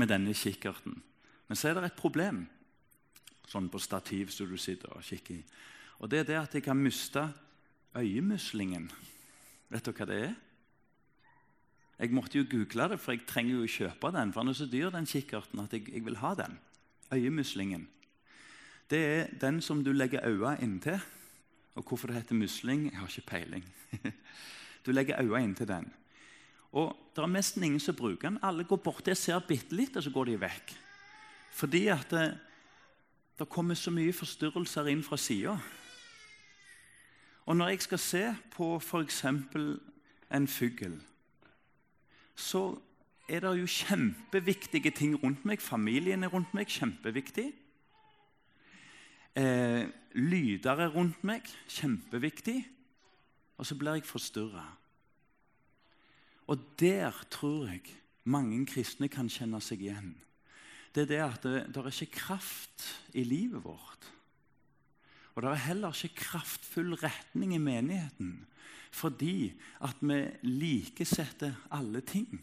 med 0.00 0.08
denne 0.08 0.34
kikkerten. 0.36 0.96
Men 1.48 1.58
så 1.58 1.70
er 1.70 1.76
det 1.76 1.90
et 1.90 1.98
problem, 1.98 2.44
sånn 3.50 3.68
på 3.70 3.82
stativ 3.82 4.30
som 4.32 4.48
du 4.48 4.56
sitter 4.60 4.92
og 4.94 5.04
kikker 5.04 5.40
i. 5.40 5.42
Og 6.00 6.10
det 6.10 6.22
er 6.22 6.28
det 6.28 6.38
at 6.40 6.54
jeg 6.56 6.64
kan 6.64 6.78
miste 6.78 7.26
øyemuslingen. 7.98 8.86
Vet 9.70 9.86
du 9.86 9.92
hva 9.92 10.06
det 10.08 10.20
er? 10.30 10.38
Jeg 12.00 12.14
måtte 12.16 12.38
jo 12.38 12.48
google 12.48 12.86
det, 12.88 12.96
for 13.02 13.12
jeg 13.12 13.26
trenger 13.28 13.58
jo 13.58 13.66
å 13.66 13.72
kjøpe 13.74 14.12
den. 14.14 14.30
For 14.32 14.40
den 14.40 14.54
er 14.54 14.56
så 14.56 14.68
dyr, 14.70 14.92
den 14.94 15.08
kikkerten, 15.10 15.60
at 15.60 15.74
jeg, 15.76 15.84
jeg 15.92 16.04
vil 16.06 16.16
ha 16.22 16.32
den. 16.38 16.56
Øyemuslingen. 17.12 17.84
Det 18.90 19.00
er 19.06 19.26
den 19.40 19.60
som 19.62 19.84
du 19.84 19.92
legger 19.92 20.26
øynene 20.26 20.58
inntil. 20.62 21.00
Og 21.74 21.84
hvorfor 21.88 22.06
det 22.06 22.16
heter 22.16 22.34
musling, 22.34 22.90
jeg 22.90 22.98
har 22.98 23.08
ikke 23.08 23.26
peiling. 23.26 23.64
Du 24.86 24.92
legger 24.92 25.20
øynene 25.20 25.44
inntil 25.44 25.68
den. 25.68 25.92
Og 26.72 26.96
Det 27.16 27.22
er 27.22 27.26
nesten 27.26 27.64
ingen 27.64 27.80
som 27.80 27.94
bruker 27.94 28.28
den. 28.28 28.38
Alle 28.42 28.64
går 28.64 28.76
borti 28.76 29.10
og 29.10 29.16
ser 29.16 29.38
bitte 29.38 29.76
litt, 29.76 29.96
og 29.96 30.02
så 30.02 30.10
går 30.10 30.24
de 30.24 30.40
vekk. 30.40 30.72
Fordi 31.52 31.86
at 31.86 32.10
det, 32.10 32.38
det 33.38 33.48
kommer 33.48 33.74
så 33.74 33.90
mye 33.90 34.12
forstyrrelser 34.12 34.86
inn 34.86 35.02
fra 35.02 35.16
sida. 35.16 35.58
Og 37.46 37.56
når 37.56 37.68
jeg 37.68 37.82
skal 37.82 37.98
se 37.98 38.24
på 38.54 38.78
f.eks. 38.78 39.24
en 40.30 40.48
fugl, 40.48 41.00
så 42.36 42.62
er 43.28 43.40
det 43.40 43.58
jo 43.60 43.66
kjempeviktige 43.66 44.90
ting 44.90 45.18
rundt 45.22 45.44
meg. 45.44 45.60
Familien 45.60 46.24
er 46.24 46.32
rundt 46.32 46.54
meg, 46.54 46.70
kjempeviktig. 46.70 47.50
Eh, 49.38 49.86
lyder 50.18 50.84
er 50.84 50.92
rundt 50.94 51.24
meg, 51.24 51.46
kjempeviktig 51.70 52.58
og 53.60 53.66
så 53.68 53.76
blir 53.76 53.98
jeg 53.98 54.08
forstyrra. 54.08 54.64
Og 56.48 56.62
der 56.80 57.12
tror 57.30 57.68
jeg 57.68 57.92
mange 58.24 58.62
kristne 58.66 59.10
kan 59.12 59.28
kjenne 59.28 59.60
seg 59.62 59.84
igjen. 59.84 60.14
Det 60.94 61.04
er 61.04 61.10
det 61.10 61.18
at 61.22 61.44
det, 61.44 61.58
det 61.68 61.82
er 61.82 61.90
ikke 61.92 62.22
kraft 62.24 62.86
i 63.12 63.24
livet 63.24 63.60
vårt. 63.62 64.08
Og 65.34 65.44
det 65.44 65.50
er 65.52 65.66
heller 65.68 65.92
ikke 65.92 66.24
kraftfull 66.24 66.96
retning 67.02 67.54
i 67.54 67.62
menigheten 67.62 68.46
fordi 68.90 69.52
at 69.86 70.00
vi 70.02 70.16
likesetter 70.42 71.52
alle 71.70 72.00
ting. 72.02 72.40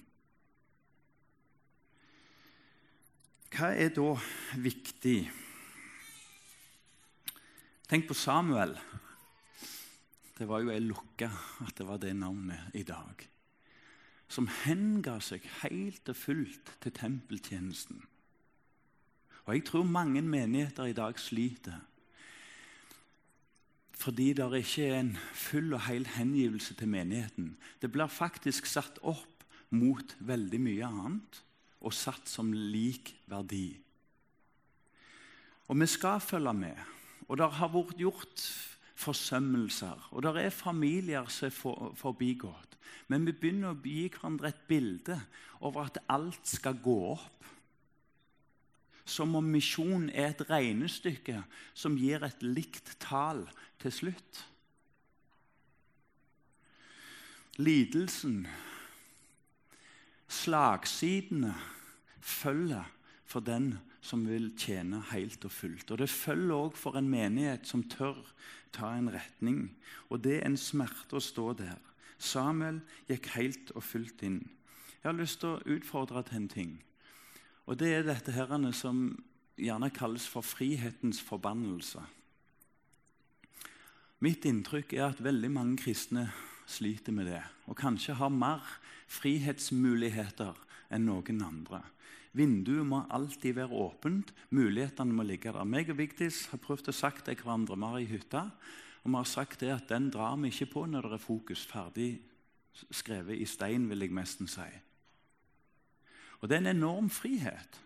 Hva 3.51 3.73
er 3.75 3.91
da 3.91 4.13
viktig? 4.55 5.17
Tenk 7.87 8.09
på 8.09 8.13
Samuel. 8.13 8.73
Det 10.37 10.45
var 10.47 10.59
jo 10.59 10.73
ei 10.73 10.81
lukke 10.83 11.29
at 11.63 11.77
det 11.79 11.85
var 11.87 12.01
det 12.03 12.11
navnet 12.19 12.73
i 12.75 12.83
dag. 12.83 13.21
Som 14.27 14.49
henga 14.65 15.21
seg 15.23 15.45
helt 15.61 16.09
og 16.11 16.17
fullt 16.19 16.73
til 16.83 16.91
tempeltjenesten. 16.91 18.01
Og 19.45 19.53
Jeg 19.55 19.63
tror 19.69 19.87
mange 19.87 20.21
menigheter 20.21 20.91
i 20.91 20.97
dag 20.97 21.19
sliter 21.19 21.79
fordi 23.97 24.33
det 24.37 24.45
ikke 24.53 24.83
er 24.85 24.99
en 24.99 25.15
full 25.33 25.73
og 25.73 25.81
hel 25.87 26.05
hengivelse 26.05 26.75
til 26.77 26.87
menigheten. 26.87 27.57
Det 27.81 27.89
blir 27.91 28.07
faktisk 28.07 28.67
satt 28.69 28.99
opp 29.01 29.43
mot 29.73 30.13
veldig 30.19 30.59
mye 30.61 30.85
annet 30.85 31.39
og 31.81 31.95
satt 31.97 32.29
som 32.29 32.53
lik 32.53 33.15
verdi. 33.25 33.79
Og 35.67 35.81
vi 35.81 35.89
skal 35.89 36.21
følge 36.21 36.53
med. 36.53 36.96
Og 37.27 37.39
det 37.39 37.47
har 37.59 37.71
vært 37.73 37.99
gjort 37.99 38.43
forsømmelser. 38.97 40.09
Og 40.11 40.23
det 40.23 40.33
er 40.41 40.53
familier 40.53 41.27
som 41.31 41.49
er 41.49 41.55
for, 41.55 41.93
forbigått. 41.99 42.77
Men 43.07 43.27
vi 43.27 43.35
begynner 43.35 43.75
å 43.75 43.81
gi 43.83 44.07
hverandre 44.11 44.51
et 44.51 44.63
bilde 44.67 45.19
over 45.63 45.87
at 45.87 45.99
alt 46.11 46.47
skal 46.47 46.79
gå 46.83 46.97
opp. 47.13 47.33
Som 49.07 49.37
om 49.39 49.45
misjon 49.47 50.09
er 50.11 50.33
et 50.33 50.43
regnestykke 50.49 51.39
som 51.77 51.95
gir 51.99 52.25
et 52.27 52.43
likt 52.43 52.97
tall 53.03 53.45
til 53.79 53.93
slutt. 53.95 54.41
Lidelsen, 57.57 58.43
slagsidene, 60.27 61.55
følger 62.21 62.83
for 63.25 63.39
den 63.39 63.77
som 64.07 64.23
vil 64.27 64.53
tjene 64.55 65.01
helt 65.11 65.43
og 65.45 65.51
fullt. 65.51 65.91
Og 65.91 65.97
Det 65.99 66.09
følger 66.09 66.55
òg 66.55 66.77
for 66.79 66.97
en 66.97 67.09
menighet 67.11 67.67
som 67.67 67.83
tør 67.83 68.17
ta 68.71 68.93
en 68.95 69.11
retning. 69.11 69.69
Og 70.09 70.23
det 70.23 70.39
er 70.39 70.47
en 70.47 70.57
smerte 70.57 71.19
å 71.19 71.23
stå 71.23 71.51
der. 71.59 71.79
Samuel 72.17 72.79
gikk 73.09 73.31
helt 73.35 73.71
og 73.75 73.83
fullt 73.83 74.23
inn. 74.23 74.41
Jeg 75.03 75.11
har 75.11 75.17
lyst 75.17 75.41
til 75.41 75.55
å 75.55 75.75
utfordre 75.77 76.23
til 76.23 76.41
en 76.41 76.51
ting. 76.51 76.75
Og 77.67 77.77
Det 77.77 77.93
er 77.93 78.03
dette 78.07 78.31
herrene 78.31 78.71
som 78.73 79.11
gjerne 79.57 79.89
kalles 79.91 80.27
for 80.27 80.41
frihetens 80.41 81.19
forbannelse. 81.21 81.99
Mitt 84.23 84.45
inntrykk 84.45 84.93
er 84.93 85.11
at 85.11 85.23
veldig 85.23 85.49
mange 85.51 85.77
kristne 85.77 86.31
sliter 86.65 87.13
med 87.13 87.27
det, 87.29 87.43
og 87.67 87.77
kanskje 87.77 88.15
har 88.17 88.33
mer 88.33 88.63
frihetsmuligheter 89.07 90.57
enn 90.89 91.05
noen 91.05 91.43
andre. 91.43 91.83
Vinduet 92.35 92.85
må 92.85 93.03
alltid 93.13 93.55
være 93.57 93.75
åpent. 93.75 94.33
Mulighetene 94.49 95.13
må 95.13 95.23
ligge 95.23 95.53
der. 95.53 95.67
Meg 95.67 95.89
og 95.91 95.99
Vigdis 95.99 96.45
har 96.51 96.61
prøvd 96.61 96.91
å 96.91 96.95
sagt 96.95 97.25
til 97.27 97.39
hverandre 97.39 97.77
vi 97.77 97.91
har 97.91 98.03
i 98.03 98.09
hytta, 98.09 98.43
og 99.03 99.11
vi 99.11 99.15
har 99.15 99.29
sagt 99.29 99.61
det 99.63 99.71
at 99.73 99.89
den 99.89 100.09
drar 100.11 100.35
vi 100.41 100.51
ikke 100.51 100.71
på 100.73 100.85
når 100.89 101.07
det 101.07 101.17
er 101.19 101.23
fokus 101.23 101.65
ferdig 101.67 102.11
skrevet 102.91 103.39
i 103.39 103.47
stein, 103.49 103.87
vil 103.89 104.05
jeg 104.05 104.13
nesten 104.13 104.49
si. 104.51 104.67
Og 106.41 106.49
det 106.49 106.57
er 106.57 106.65
en 106.65 106.75
enorm 106.75 107.09
frihet. 107.09 107.81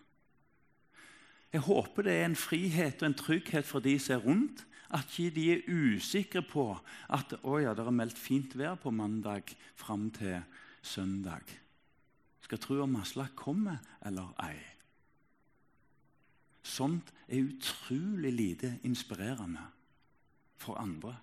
Jeg 1.51 1.63
håper 1.67 2.07
det 2.07 2.17
er 2.17 2.25
en 2.25 2.39
frihet 2.39 3.01
og 3.03 3.11
en 3.11 3.17
trygghet 3.19 3.67
for 3.67 3.83
de 3.83 3.97
som 3.99 4.17
er 4.17 4.25
rundt, 4.25 4.65
at 4.91 5.07
ikke 5.07 5.35
de 5.35 5.47
er 5.53 5.67
usikre 5.71 6.41
på 6.43 6.65
at 7.07 7.37
å 7.47 7.59
ja, 7.63 7.71
det 7.75 7.85
er 7.85 7.95
meldt 7.95 8.19
fint 8.19 8.57
vær 8.59 8.75
på 8.75 8.91
mandag 8.91 9.55
fram 9.79 10.09
til 10.11 10.41
søndag 10.83 11.60
skal 12.51 12.59
tro 12.59 12.81
om 12.83 12.95
Aslak 12.99 13.31
kommer 13.39 13.77
eller 14.03 14.33
ei. 14.43 14.57
Sånt 16.67 17.13
er 17.29 17.45
utrolig 17.45 18.33
lite 18.35 18.73
inspirerende 18.83 19.63
for 20.59 20.75
andre. 20.75 21.15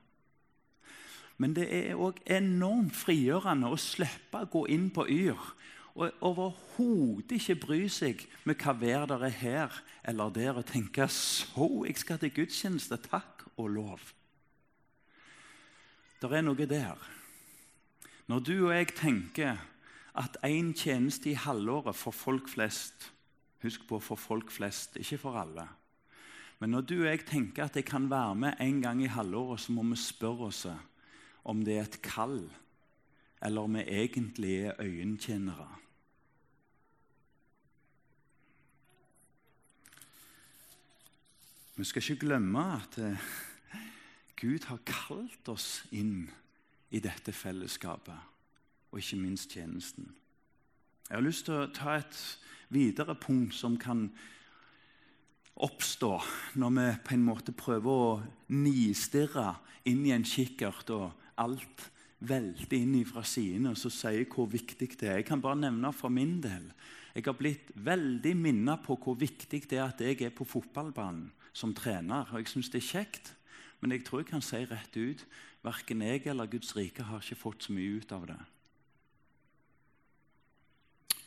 Men 1.37 1.53
det 1.53 1.69
er 1.69 2.01
òg 2.01 2.23
enormt 2.25 2.97
frigjørende 2.97 3.69
å 3.69 3.77
slippe 3.77 4.41
å 4.41 4.51
gå 4.57 4.65
inn 4.73 4.89
på 4.89 5.05
Yr 5.05 5.53
og 5.99 6.25
overhodet 6.25 7.37
ikke 7.37 7.61
bry 7.61 7.85
seg 7.93 8.25
med 8.49 8.57
hva 8.65 8.73
vær 8.81 9.05
det 9.11 9.21
er 9.29 9.39
her 9.45 9.81
eller 10.09 10.33
der, 10.33 10.57
og 10.57 10.67
tenke 10.73 11.11
så 11.13 11.85
jeg 11.85 12.01
skal 12.01 12.23
til 12.23 12.37
gudstjeneste, 12.41 12.97
takk 13.05 13.51
og 13.59 13.75
lov. 13.77 14.13
Det 16.23 16.33
er 16.33 16.47
noe 16.47 16.67
der. 16.71 17.11
Når 18.33 18.47
du 18.47 18.55
og 18.63 18.73
jeg 18.73 18.95
tenker 18.97 19.59
at 20.19 20.37
én 20.45 20.73
tjeneste 20.75 21.31
i 21.31 21.39
halvåret 21.39 21.97
for 21.97 22.15
folk 22.15 22.49
flest 22.51 23.13
Husk 23.63 23.89
på 23.89 23.99
for 23.99 24.15
folk 24.15 24.53
flest, 24.55 24.97
ikke 24.97 25.19
for 25.19 25.35
alle. 25.41 25.65
Men 26.61 26.71
når 26.71 26.85
du 26.87 26.95
og 27.01 27.09
jeg 27.09 27.25
tenker 27.27 27.65
at 27.65 27.77
jeg 27.77 27.87
kan 27.87 28.07
være 28.11 28.35
med 28.35 28.61
en 28.63 28.81
gang 28.83 29.03
i 29.03 29.11
halvåret, 29.11 29.61
så 29.61 29.73
må 29.73 29.83
vi 29.83 29.99
spørre 29.99 30.47
oss 30.47 30.67
om 31.45 31.65
det 31.65 31.75
er 31.79 31.89
et 31.89 32.01
kall, 32.03 32.39
eller 33.43 33.67
om 33.67 33.75
vi 33.75 33.83
egentlig 33.83 34.55
er 34.71 34.79
øyentjenere. 34.79 35.69
Vi 41.77 41.85
skal 41.85 42.03
ikke 42.03 42.27
glemme 42.27 42.63
at 42.75 42.99
eh, 42.99 43.29
Gud 44.39 44.67
har 44.67 44.79
kalt 44.87 45.49
oss 45.49 45.85
inn 45.95 46.27
i 46.91 46.99
dette 47.03 47.33
fellesskapet 47.33 48.38
og 48.91 49.01
ikke 49.01 49.21
minst 49.21 49.53
tjenesten. 49.53 50.13
Jeg 51.09 51.17
har 51.17 51.25
lyst 51.25 51.47
til 51.49 51.57
å 51.57 51.71
ta 51.73 51.99
et 51.99 52.19
videre 52.73 53.15
punkt 53.17 53.57
som 53.57 53.79
kan 53.81 54.09
oppstå 55.59 56.13
når 56.61 56.75
vi 56.77 56.89
på 57.07 57.15
en 57.17 57.25
måte 57.27 57.55
prøver 57.57 58.03
å 58.03 58.11
nistirre 58.53 59.55
inn 59.89 60.05
i 60.07 60.13
en 60.15 60.27
kikkert, 60.27 60.91
og 60.93 61.13
alt 61.41 61.89
velter 62.19 62.77
inn 62.77 62.99
fra 63.09 63.23
sidene 63.27 63.73
og 63.73 63.81
så 63.81 63.91
sier 63.95 64.27
hvor 64.31 64.51
viktig 64.51 64.91
det 64.99 65.09
er. 65.09 65.21
Jeg 65.21 65.29
kan 65.31 65.43
bare 65.43 65.61
nevne 65.61 65.93
for 65.97 66.13
min 66.13 66.39
del. 66.45 66.71
Jeg 67.15 67.25
har 67.27 67.39
blitt 67.39 67.73
veldig 67.75 68.35
minnet 68.39 68.85
på 68.85 68.99
hvor 69.01 69.17
viktig 69.19 69.65
det 69.71 69.79
er 69.79 69.89
at 69.89 70.03
jeg 70.03 70.21
er 70.23 70.35
på 70.35 70.47
fotballbanen 70.47 71.31
som 71.57 71.75
trener. 71.75 72.29
og 72.31 72.39
Jeg 72.39 72.53
syns 72.53 72.71
det 72.71 72.83
er 72.83 72.91
kjekt, 72.91 73.33
men 73.81 73.95
jeg 73.95 74.05
tror 74.05 74.23
jeg 74.23 74.31
kan 74.31 74.45
si 74.45 74.61
rett 74.67 74.97
ut 74.99 75.25
verken 75.65 76.05
jeg 76.05 76.27
eller 76.31 76.51
Guds 76.51 76.77
rike 76.77 77.03
har 77.03 77.23
ikke 77.23 77.41
fått 77.41 77.67
så 77.67 77.75
mye 77.75 77.99
ut 77.99 78.13
av 78.15 78.27
det. 78.29 78.39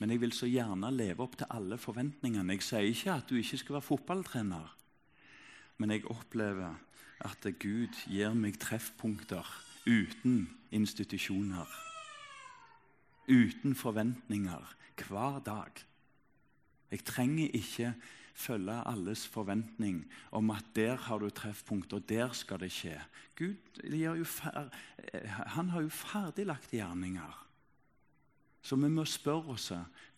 Men 0.01 0.09
jeg 0.09 0.21
vil 0.23 0.31
så 0.33 0.47
gjerne 0.49 0.89
leve 0.89 1.21
opp 1.21 1.35
til 1.37 1.51
alle 1.53 1.77
forventningene. 1.77 2.55
Jeg 2.57 2.65
sier 2.65 2.87
ikke 2.89 3.17
at 3.19 3.27
du 3.29 3.35
ikke 3.37 3.59
skal 3.61 3.75
være 3.77 3.85
fotballtrener, 3.85 4.71
men 5.77 5.93
jeg 5.93 6.07
opplever 6.09 6.79
at 7.21 7.45
Gud 7.61 7.99
gir 8.09 8.33
meg 8.33 8.57
treffpunkter 8.61 9.45
uten 9.85 10.47
institusjoner. 10.73 11.69
Uten 13.29 13.77
forventninger 13.77 14.73
hver 15.05 15.37
dag. 15.45 15.83
Jeg 16.91 17.05
trenger 17.05 17.53
ikke 17.53 17.93
følge 18.33 18.79
alles 18.89 19.27
forventning 19.29 20.01
om 20.31 20.49
at 20.53 20.65
der 20.75 20.95
har 20.95 21.21
du 21.21 21.29
treffpunkt, 21.29 21.93
og 21.93 22.09
der 22.09 22.33
skal 22.33 22.59
det 22.59 22.71
skje. 22.73 22.97
Gud 23.37 23.81
han 25.29 25.69
har 25.69 25.81
jo 25.81 25.89
ferdiglagte 25.93 26.77
gjerninger. 26.77 27.40
Så 28.61 28.77
vi 28.77 28.89
må 28.93 29.05
spørre 29.09 29.55
oss 29.55 29.71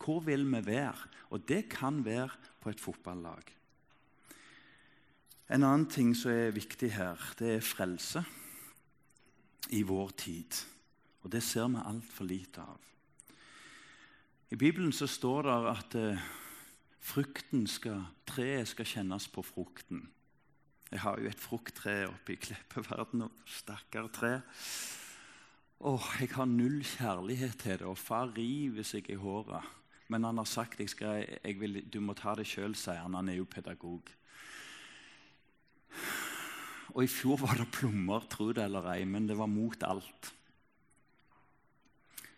hvor 0.04 0.24
vil 0.26 0.46
vi 0.52 0.62
være. 0.66 1.10
Og 1.32 1.48
det 1.48 1.70
kan 1.72 2.04
være 2.06 2.32
på 2.62 2.70
et 2.70 2.80
fotballag. 2.80 3.44
En 5.54 5.64
annen 5.64 5.90
ting 5.92 6.14
som 6.16 6.32
er 6.32 6.56
viktig 6.56 6.92
her, 6.96 7.20
det 7.40 7.58
er 7.58 7.66
frelse 7.66 8.24
i 9.76 9.84
vår 9.84 10.16
tid. 10.18 10.64
Og 11.24 11.32
det 11.32 11.44
ser 11.44 11.70
vi 11.72 11.84
altfor 11.84 12.28
lite 12.28 12.64
av. 12.64 12.80
I 14.52 14.56
Bibelen 14.60 14.92
så 14.94 15.08
står 15.10 15.48
det 15.48 15.54
at 15.72 15.96
eh, 15.98 16.26
frukten 17.02 17.66
skal, 17.68 18.04
treet 18.30 18.70
skal 18.70 18.86
kjennes 18.86 19.28
på 19.34 19.42
frukten. 19.42 20.04
Jeg 20.92 21.02
har 21.02 21.18
jo 21.18 21.30
et 21.32 21.42
frukttre 21.42 21.96
oppe 22.06 22.36
i 22.36 22.38
Kleppeverden. 22.38 23.26
Stakkar 23.50 24.12
tre. 24.14 24.36
Åh, 25.84 26.04
jeg 26.22 26.30
har 26.32 26.46
null 26.48 26.80
kjærlighet 26.88 27.58
til 27.60 27.80
det, 27.82 27.88
og 27.88 27.98
far 28.00 28.30
river 28.38 28.86
seg 28.88 29.10
i 29.12 29.18
håret. 29.20 29.66
Men 30.08 30.24
han 30.24 30.38
har 30.40 30.48
sagt 30.48 30.80
jeg 30.80 30.92
skal, 30.94 31.26
jeg 31.44 31.58
vil, 31.60 31.82
du 31.92 32.00
må 32.00 32.16
ta 32.16 32.38
det 32.40 32.46
sjøl, 32.48 32.72
sier 32.80 33.02
han. 33.04 33.18
Han 33.20 33.32
er 33.34 33.42
jo 33.42 33.48
pedagog. 33.50 34.08
Og 36.94 37.02
I 37.04 37.10
fjor 37.12 37.42
var 37.42 37.60
det 37.60 37.68
plommer, 37.76 38.24
tro 38.32 38.54
det 38.56 38.64
eller 38.64 38.88
ei, 38.94 39.04
men 39.04 39.28
det 39.28 39.36
var 39.36 39.52
mot 39.52 39.84
alt. 39.84 40.32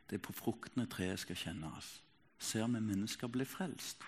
Det 0.09 0.17
er 0.17 0.25
på 0.25 0.33
fruktene 0.33 0.87
treet 0.89 1.21
skal 1.21 1.37
kjennes. 1.37 1.91
Ser 2.41 2.65
vi 2.65 2.81
mennesker 2.81 3.29
bli 3.29 3.45
frelst? 3.45 4.01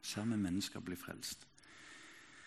Ser 0.00 0.24
vi 0.24 0.40
mennesker 0.40 0.80
bli 0.80 0.96
frelst? 0.96 1.44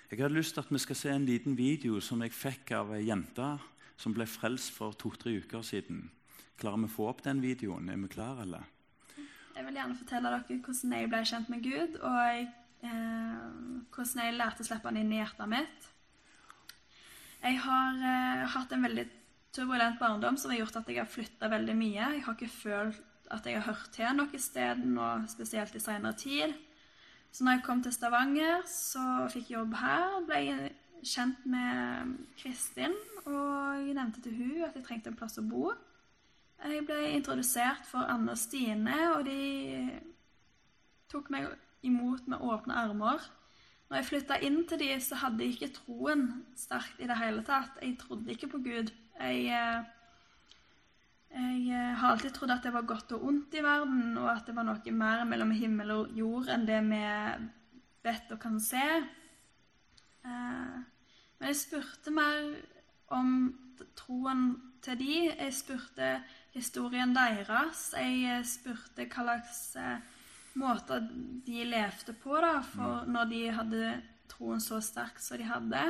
Jeg 0.09 0.21
hadde 0.21 0.33
lyst 0.33 0.57
til 0.57 0.65
at 0.65 0.73
vi 0.73 0.81
skal 0.81 0.97
se 0.97 1.13
en 1.13 1.29
liten 1.29 1.57
video 1.57 2.01
som 2.01 2.25
jeg 2.25 2.33
fikk 2.33 2.73
av 2.77 2.97
ei 2.97 3.05
jente 3.05 3.53
som 3.97 4.15
ble 4.15 4.27
frelst 4.27 4.73
for 4.75 4.95
to-tre 4.99 5.37
uker 5.41 5.63
siden. 5.65 6.09
Klarer 6.59 6.83
vi 6.83 6.89
å 6.89 6.95
få 6.95 7.09
opp 7.11 7.23
den 7.25 7.41
videoen? 7.43 7.89
Er 7.91 7.99
vi 7.99 8.11
klare, 8.11 8.45
eller? 8.45 8.71
Jeg 9.55 9.63
vil 9.63 9.77
gjerne 9.79 9.95
fortelle 9.95 10.31
dere 10.31 10.59
hvordan 10.65 10.95
jeg 10.95 11.09
ble 11.11 11.23
kjent 11.31 11.51
med 11.51 11.63
Gud, 11.63 11.99
og 12.03 12.23
eh, 12.83 13.43
hvordan 13.95 14.23
jeg 14.25 14.37
lærte 14.39 14.65
å 14.65 14.67
slippe 14.67 14.91
han 14.91 14.99
inn 14.99 15.13
i 15.13 15.21
hjertet 15.21 15.51
mitt. 15.51 15.89
Jeg 17.45 17.59
har 17.63 18.05
eh, 18.11 18.45
hatt 18.55 18.75
en 18.75 18.87
veldig 18.87 19.05
turbulent 19.55 19.99
barndom 19.99 20.37
som 20.39 20.51
har 20.51 20.63
gjort 20.63 20.79
at 20.81 20.89
jeg 20.91 20.99
har 20.99 21.11
flytta 21.11 21.51
veldig 21.51 21.75
mye. 21.79 22.07
Jeg 22.17 22.23
har 22.25 22.35
ikke 22.35 22.51
følt 22.51 23.03
at 23.33 23.47
jeg 23.47 23.57
har 23.57 23.67
hørt 23.69 23.91
til 23.95 24.17
noe 24.17 24.39
sted 24.41 24.81
nå, 24.85 25.09
spesielt 25.31 25.75
i 25.75 25.81
senere 25.81 26.17
tid. 26.19 26.55
Så 27.31 27.43
når 27.43 27.57
jeg 27.57 27.65
kom 27.65 27.81
til 27.83 27.93
Stavanger, 27.95 28.61
så 28.69 29.25
fikk 29.31 29.49
jeg 29.49 29.57
jobb 29.57 29.73
her. 29.79 30.19
Ble 30.27 30.41
kjent 31.05 31.45
med 31.45 32.15
Kristin, 32.39 32.95
og 33.25 33.81
jeg 33.81 33.93
nevnte 33.97 34.21
til 34.25 34.35
hun 34.37 34.63
at 34.65 34.75
jeg 34.75 34.85
trengte 34.85 35.11
en 35.11 35.17
plass 35.19 35.37
å 35.41 35.45
bo. 35.45 35.71
Jeg 36.65 36.85
ble 36.87 36.99
introdusert 37.13 37.85
for 37.85 38.07
Anne 38.09 38.33
og 38.33 38.39
Stine, 38.39 38.95
og 39.13 39.25
de 39.27 39.39
tok 41.11 41.29
meg 41.33 41.49
imot 41.85 42.27
med 42.31 42.41
åpne 42.41 42.77
armer. 42.85 43.25
Når 43.89 43.99
jeg 43.99 44.07
flytta 44.09 44.39
inn 44.47 44.63
til 44.65 44.81
de, 44.81 44.93
så 45.03 45.19
hadde 45.21 45.45
jeg 45.45 45.55
ikke 45.55 45.75
troen 45.75 46.23
sterkt 46.57 47.01
i 47.03 47.09
det 47.09 47.17
hele 47.19 47.43
tatt. 47.45 47.77
Jeg 47.83 47.99
trodde 48.01 48.33
ikke 48.33 48.49
på 48.55 48.63
Gud. 48.65 48.89
Jeg, 49.19 49.43
eh, 49.53 49.83
jeg 51.35 51.91
har 51.99 52.15
alltid 52.15 52.33
trodd 52.33 52.55
at 52.55 52.65
det 52.65 52.73
var 52.73 52.89
godt 52.89 53.13
og 53.13 53.27
ondt 53.29 53.53
i 53.53 53.63
verden, 53.63 54.17
og 54.17 54.31
at 54.31 54.47
det 54.47 54.55
var 54.57 54.65
noe 54.65 54.95
mer 54.95 55.23
mellom 55.29 55.53
himmel 55.53 55.93
og 55.99 56.17
jord 56.17 56.49
enn 56.49 56.65
det 56.65 56.81
vi 56.89 57.03
vet 58.05 58.33
og 58.33 58.41
kan 58.41 58.57
se. 58.63 58.87
Eh, 60.25 60.81
men 61.39 61.51
jeg 61.51 61.59
spurte 61.59 62.13
mer 62.15 62.55
om 63.13 63.29
troen 63.97 64.47
til 64.85 64.99
de. 64.99 65.15
Jeg 65.29 65.53
spurte 65.53 66.09
historien 66.55 67.15
deres. 67.15 67.89
Jeg 67.97 68.45
spurte 68.47 69.07
hva 69.09 69.25
slags 69.25 69.61
eh, 69.79 70.11
måter 70.55 71.03
de 71.45 71.65
levde 71.67 72.15
på 72.23 72.37
da, 72.39 72.59
for 72.63 73.03
mm. 73.03 73.11
når 73.11 73.31
de 73.31 73.41
hadde 73.59 73.93
troen 74.31 74.63
så 74.63 74.79
sterk 74.83 75.19
som 75.19 75.41
de 75.41 75.49
hadde. 75.49 75.85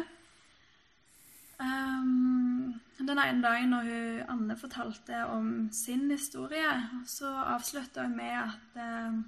Um, 1.55 2.73
den 2.97 3.19
ene 3.21 3.43
dagen 3.43 3.71
når 3.71 3.85
hun, 3.87 4.23
Anne 4.33 4.57
fortalte 4.59 5.21
om 5.31 5.69
sin 5.71 6.09
historie, 6.11 6.73
så 7.07 7.29
avslutta 7.55 8.03
hun 8.03 8.17
med 8.17 8.33
at 8.41 8.79
uh, 8.81 9.21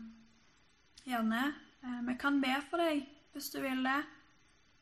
Janne, 1.08 1.46
uh, 1.86 2.02
vi 2.08 2.18
kan 2.20 2.42
be 2.44 2.58
for 2.68 2.84
deg 2.84 3.06
hvis 3.38 3.52
du 3.54 3.60
vil 3.62 3.84
det 3.86 4.00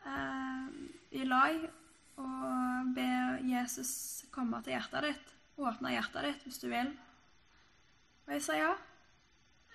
eh, 0.08 0.68
i 1.16 1.26
lag 1.28 1.64
og 2.22 2.92
be 2.96 3.08
Jesus 3.48 4.26
komme 4.34 4.62
til 4.64 4.76
hjertet 4.76 5.10
ditt. 5.10 5.32
åpne 5.56 5.94
hjertet 5.94 6.28
ditt 6.28 6.44
hvis 6.44 6.60
du 6.60 6.68
vil. 6.68 6.92
Og 8.26 8.34
jeg 8.36 8.44
sa 8.44 8.58
ja. 8.60 8.74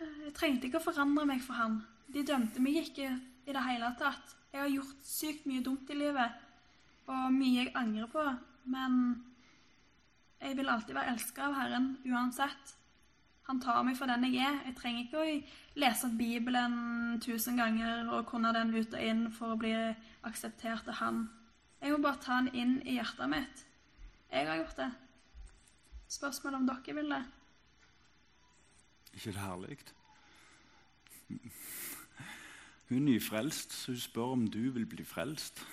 Jeg 0.00 0.34
trengte 0.36 0.68
ikke 0.68 0.80
å 0.80 0.84
forandre 0.84 1.26
meg 1.28 1.42
for 1.44 1.56
han. 1.56 1.80
De 2.08 2.24
dømte 2.26 2.60
meg 2.62 2.80
ikke 2.82 3.08
i 3.46 3.54
det 3.54 3.64
hele 3.66 3.90
tatt. 4.00 4.36
Jeg 4.50 4.62
har 4.62 4.72
gjort 4.72 5.04
sykt 5.06 5.46
mye 5.46 5.62
dumt 5.64 5.90
i 5.92 5.96
livet, 5.96 6.38
og 7.06 7.28
mye 7.34 7.64
jeg 7.64 7.74
angrer 7.78 8.08
på, 8.10 8.24
men 8.72 8.96
jeg 10.40 10.56
vil 10.58 10.72
alltid 10.72 10.96
være 10.96 11.14
elska 11.14 11.46
av 11.46 11.56
Herren 11.58 11.92
uansett. 12.08 12.74
Han 13.50 13.58
tar 13.58 13.82
meg 13.82 13.96
for 13.98 14.06
den 14.06 14.28
jeg 14.28 14.44
er. 14.46 14.60
Jeg 14.68 14.76
trenger 14.78 15.02
ikke 15.02 15.22
å 15.24 15.80
lese 15.82 16.12
Bibelen 16.14 17.18
tusen 17.24 17.58
ganger 17.58 18.06
og 18.14 18.28
kunne 18.30 18.52
den 18.54 18.70
ut 18.76 18.94
og 18.94 19.02
inn 19.02 19.24
for 19.34 19.56
å 19.56 19.58
bli 19.58 19.74
akseptert 20.28 20.86
av 20.92 21.00
han. 21.00 21.24
Jeg 21.82 21.96
må 21.96 21.98
bare 22.04 22.22
ta 22.22 22.36
han 22.38 22.52
inn 22.54 22.76
i 22.86 22.94
hjertet 23.00 23.32
mitt. 23.32 23.64
Jeg 24.30 24.46
har 24.46 24.60
gjort 24.60 24.78
det. 24.78 24.88
Spørsmålet 26.14 26.60
om 26.60 26.70
dere 26.70 26.96
vil 27.00 27.10
det? 27.10 27.22
ikke 29.14 29.32
det 29.32 29.42
herlig? 29.42 29.78
Hun 32.88 32.96
er 32.96 33.06
nyfrelst, 33.08 33.72
så 33.72 33.92
hun 33.92 34.00
spør 34.00 34.32
om 34.38 34.46
du 34.46 34.70
vil 34.70 34.86
bli 34.86 35.04
frelst. 35.04 35.66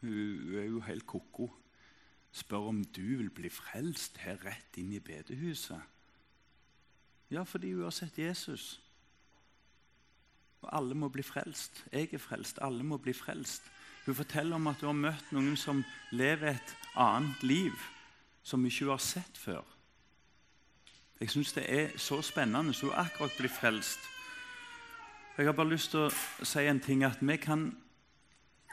Hun 0.00 0.54
er 0.56 0.64
jo 0.64 0.80
helt 0.80 1.06
ko-ko. 1.06 1.52
Spør 2.32 2.72
om 2.72 2.84
du 2.84 3.16
vil 3.20 3.30
bli 3.30 3.52
frelst 3.52 4.18
her 4.24 4.40
rett 4.44 4.80
inn 4.80 4.92
i 4.92 5.00
bedehuset. 5.00 5.80
Ja, 7.32 7.42
fordi 7.42 7.72
hun 7.72 7.82
har 7.82 7.90
sett 7.90 8.18
Jesus. 8.18 8.80
Og 10.62 10.68
alle 10.76 10.94
må 10.94 11.08
bli 11.08 11.22
frelst. 11.24 11.84
Jeg 11.92 12.12
er 12.12 12.20
frelst. 12.20 12.58
Alle 12.60 12.84
må 12.84 12.98
bli 13.00 13.14
frelst. 13.16 13.62
Hun 14.06 14.14
forteller 14.14 14.56
om 14.56 14.66
at 14.66 14.82
hun 14.82 14.90
har 14.90 14.98
møtt 15.12 15.32
noen 15.32 15.56
som 15.56 15.80
lever 16.12 16.52
et 16.52 16.76
annet 16.98 17.42
liv, 17.42 17.72
som 18.44 18.64
ikke 18.66 18.84
hun 18.84 18.92
har 18.92 19.02
sett 19.02 19.38
før. 19.38 19.64
Jeg 21.20 21.30
syns 21.30 21.56
det 21.56 21.64
er 21.70 21.96
så 21.96 22.20
spennende. 22.22 22.74
Så 22.74 22.90
hun 22.90 23.00
akkurat 23.00 23.36
blir 23.38 23.50
frelst. 23.50 23.98
Jeg 25.38 25.46
har 25.46 25.56
bare 25.56 25.72
lyst 25.72 25.94
til 25.94 26.10
å 26.10 26.44
si 26.44 26.66
en 26.68 26.80
ting 26.80 27.04
at 27.08 27.22
vi 27.22 27.36
kan 27.36 27.70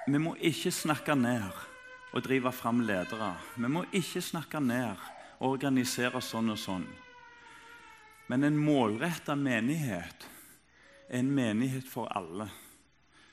Vi 0.08 0.18
må 0.18 0.32
ikke 0.36 0.72
snakke 0.72 1.16
ned 1.16 1.52
og 2.14 2.24
drive 2.24 2.52
fram 2.52 2.80
ledere. 2.82 3.36
Vi 3.58 3.68
må 3.68 3.84
ikke 3.94 4.22
snakke 4.22 4.60
ned 4.60 4.96
og 5.40 5.52
organisere 5.52 6.22
sånn 6.22 6.50
og 6.50 6.58
sånn. 6.58 6.88
Men 8.30 8.46
en 8.46 8.58
målretta 8.62 9.36
menighet 9.36 10.26
er 11.10 11.20
en 11.20 11.32
menighet 11.34 11.88
for 11.90 12.10
alle 12.14 12.50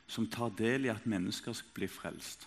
som 0.08 0.28
tar 0.30 0.54
del 0.56 0.86
i 0.86 0.92
at 0.92 1.08
mennesker 1.08 1.56
skal 1.56 1.74
bli 1.76 1.88
frelst. 1.90 2.46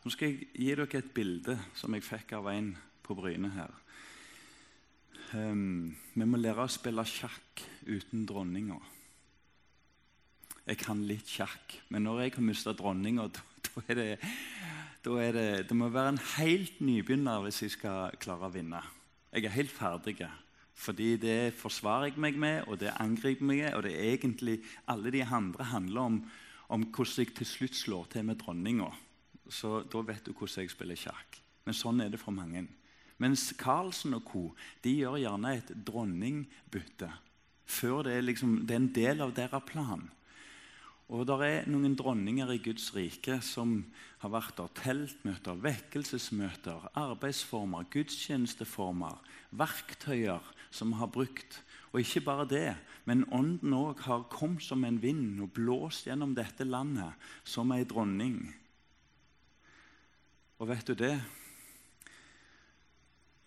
Nå 0.00 0.10
skal 0.10 0.32
jeg 0.32 0.48
gi 0.56 0.70
dere 0.72 0.88
et 0.98 1.12
bilde 1.14 1.58
som 1.76 1.94
jeg 1.94 2.06
fikk 2.06 2.34
av 2.38 2.48
en 2.50 2.72
på 3.04 3.14
Bryne 3.18 3.52
her. 3.52 3.74
Um, 5.36 5.92
vi 6.16 6.26
må 6.26 6.40
lære 6.40 6.64
å 6.64 6.72
spille 6.72 7.04
sjakk 7.06 7.62
uten 7.86 8.24
dronninga. 8.26 8.80
Jeg 10.66 10.80
kan 10.80 11.04
litt 11.06 11.28
sjakk, 11.30 11.76
men 11.92 12.06
når 12.06 12.24
jeg 12.24 12.34
har 12.38 12.46
mista 12.48 12.74
dronninga, 12.74 13.28
da 13.30 13.84
er 13.86 14.00
det 14.00 14.10
da 15.00 15.14
er 15.16 15.32
det, 15.32 15.48
det 15.70 15.76
må 15.76 15.88
være 15.88 16.12
en 16.12 16.24
helt 16.36 16.80
nybegynner 16.84 17.40
hvis 17.46 17.62
jeg 17.64 17.72
skal 17.78 18.16
klare 18.20 18.50
å 18.50 18.52
vinne. 18.52 18.82
Jeg 19.32 19.46
er 19.48 19.54
helt 19.54 19.72
ferdig. 19.72 20.18
Fordi 20.74 21.16
det 21.20 21.52
forsvarer 21.58 22.10
jeg 22.10 22.20
meg 22.22 22.38
med, 22.40 22.64
og 22.68 22.80
det 22.80 22.94
angriper 23.00 23.44
meg 23.44 23.66
og 23.74 23.84
det 23.84 23.94
er 23.96 24.14
egentlig 24.14 24.60
alle 24.88 25.12
de 25.12 25.24
andre 25.24 25.64
handler 25.64 26.00
om, 26.00 26.18
om 26.68 26.86
hvordan 26.86 27.24
jeg 27.26 27.34
til 27.36 27.46
slutt 27.46 27.76
slår 27.76 28.10
til 28.12 28.24
med 28.24 28.38
dronninga. 28.40 28.90
Så 29.50 29.82
da 29.90 30.02
vet 30.06 30.24
du 30.26 30.32
hvordan 30.32 30.62
jeg 30.62 30.72
spiller 30.72 30.96
sjakk. 30.96 31.40
Men 31.66 31.76
sånn 31.76 32.00
er 32.00 32.12
det 32.12 32.20
for 32.22 32.32
mange. 32.32 32.64
Mens 33.20 33.50
Carlsen 33.58 34.14
og 34.16 34.24
co. 34.24 34.46
de 34.82 34.94
gjør 35.02 35.18
gjerne 35.20 35.56
et 35.58 35.74
dronningbytte 35.86 37.10
før 37.70 38.02
det 38.06 38.16
er, 38.16 38.24
liksom, 38.26 38.64
det 38.66 38.74
er 38.74 38.80
en 38.80 38.94
del 38.94 39.20
av 39.22 39.34
deres 39.36 39.66
plan. 39.68 40.02
Og 41.10 41.26
det 41.26 41.36
er 41.42 41.68
noen 41.70 41.96
dronninger 41.98 42.52
i 42.54 42.60
Guds 42.62 42.88
rike 42.94 43.40
som 43.42 43.80
har 44.22 44.30
vært 44.30 44.56
der. 44.58 44.70
Teltmøter, 44.78 45.58
vekkelsesmøter, 45.58 46.86
arbeidsformer, 46.98 47.88
gudstjenesteformer, 47.90 49.18
verktøyer 49.58 50.52
som 50.70 50.92
har 50.98 51.10
brukt. 51.10 51.62
Og 51.92 52.00
ikke 52.00 52.22
bare 52.22 52.46
det, 52.48 52.76
men 53.04 53.26
ånden 53.34 53.74
òg 53.74 54.04
har 54.06 54.28
kommet 54.30 54.62
som 54.62 54.84
en 54.86 55.00
vind 55.02 55.40
og 55.42 55.52
blåst 55.56 56.06
gjennom 56.06 56.36
dette 56.36 56.64
landet 56.64 57.18
som 57.44 57.72
ei 57.74 57.82
dronning. 57.84 58.44
Og 60.60 60.68
vet 60.70 60.86
du 60.86 60.94
det? 60.94 61.16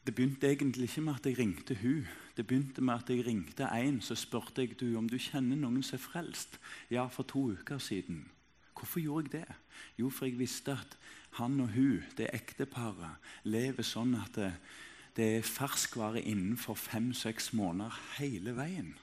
Det 0.04 0.12
begynte 0.12 0.50
egentlig 0.50 0.90
ikke 0.90 1.02
med 1.06 1.16
at 1.16 1.28
jeg 1.30 1.38
ringte 1.40 1.76
hun. 1.80 2.08
Det 2.36 2.44
begynte 2.48 2.82
med 2.82 2.94
at 3.00 3.10
jeg 3.10 3.26
ringte 3.26 3.70
en, 3.72 4.02
så 4.02 4.16
spurte 4.20 4.66
jeg 4.66 4.76
du 4.80 4.98
om 4.98 5.08
du 5.08 5.16
kjenner 5.16 5.56
noen 5.56 5.84
som 5.86 5.96
er 5.96 6.04
frelst. 6.04 6.58
Ja, 6.92 7.06
for 7.08 7.24
to 7.24 7.54
uker 7.54 7.78
siden. 7.78 8.26
Hvorfor 8.74 9.00
gjorde 9.00 9.30
jeg 9.32 9.46
det? 9.46 9.56
Jo, 9.98 10.10
for 10.10 10.26
jeg 10.26 10.40
visste 10.40 10.74
at 10.76 10.98
han 11.38 11.60
og 11.62 11.70
hun, 11.72 12.04
det 12.18 12.34
ekteparet, 12.34 13.22
lever 13.48 13.86
sånn 13.88 14.18
at 14.20 14.36
det, 14.36 14.52
det 15.16 15.38
er 15.38 15.42
ferskvare 15.46 16.22
innenfor 16.22 16.74
fem-seks 16.74 17.54
måneder 17.54 17.98
hele 18.18 18.56
veien. 18.58 18.96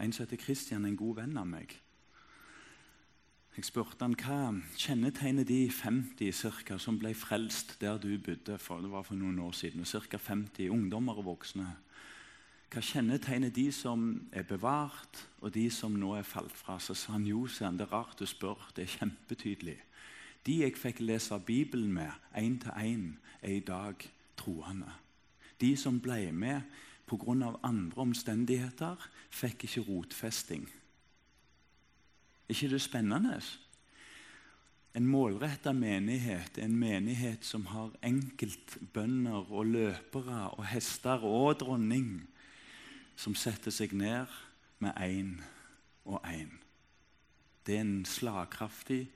En 0.00 0.12
som 0.12 0.24
heter 0.24 0.40
Kristian, 0.40 0.84
en 0.84 0.96
god 0.96 1.20
venn 1.20 1.36
av 1.38 1.46
meg. 1.46 1.76
Jeg 3.54 3.68
spurte 3.68 4.02
han, 4.02 4.16
hva 4.18 4.50
kjennetegner 4.80 5.46
de 5.46 5.68
50 5.70 6.32
cirka, 6.34 6.78
som 6.82 6.96
ble 6.98 7.12
frelst 7.14 7.76
der 7.78 8.00
du 8.02 8.16
bodde 8.18 8.56
for, 8.58 8.82
det 8.82 8.90
var 8.90 9.04
for 9.06 9.14
noen 9.14 9.38
år 9.38 9.52
siden. 9.54 9.84
Ca. 9.86 10.18
50 10.18 10.72
ungdommer 10.74 11.20
og 11.22 11.28
voksne. 11.28 11.68
Hva 12.74 12.82
kjennetegner 12.82 13.52
de 13.54 13.68
som 13.70 14.08
er 14.34 14.42
bevart, 14.48 15.20
og 15.38 15.54
de 15.54 15.68
som 15.70 15.94
nå 15.94 16.16
er 16.18 16.26
falt 16.26 16.56
fra? 16.58 16.80
Så 16.82 16.96
sa 16.98 17.14
han 17.14 17.28
jo, 17.28 17.44
det 17.46 17.86
er 17.86 17.92
rart 17.92 18.18
du 18.18 18.26
spør, 18.26 18.58
det 18.74 18.88
er 18.88 18.96
kjempetydelig. 18.96 19.78
De 20.46 20.60
jeg 20.60 20.76
fikk 20.76 21.00
lese 21.00 21.38
Bibelen 21.46 21.92
med 21.92 22.10
én 22.36 22.58
til 22.60 22.70
én, 22.70 23.04
er 23.42 23.50
i 23.56 23.60
dag 23.60 23.94
troende. 24.36 24.92
De 25.60 25.76
som 25.76 26.00
ble 26.00 26.32
med 26.32 26.60
pga. 27.06 27.56
andre 27.62 28.00
omstendigheter, 28.00 28.96
fikk 29.30 29.64
ikke 29.64 29.80
rotfesting 29.80 30.68
ikke 32.48 32.68
det 32.68 32.82
spennende? 32.82 33.40
En 34.94 35.06
målretta 35.06 35.72
menighet, 35.72 36.58
en 36.58 36.76
menighet 36.76 37.44
som 37.44 37.66
har 37.66 37.90
enkeltbønder 38.02 39.50
og 39.52 39.66
løpere 39.66 40.50
og 40.50 40.66
hester 40.66 41.24
og 41.24 41.58
dronning, 41.60 42.28
som 43.16 43.34
setter 43.34 43.74
seg 43.74 43.94
ned 43.94 44.30
med 44.78 44.92
én 45.02 45.32
og 46.04 46.22
én. 46.26 46.52
Det 47.66 47.76
er 47.76 47.80
en 47.80 48.04
slagkraftig 48.04 49.08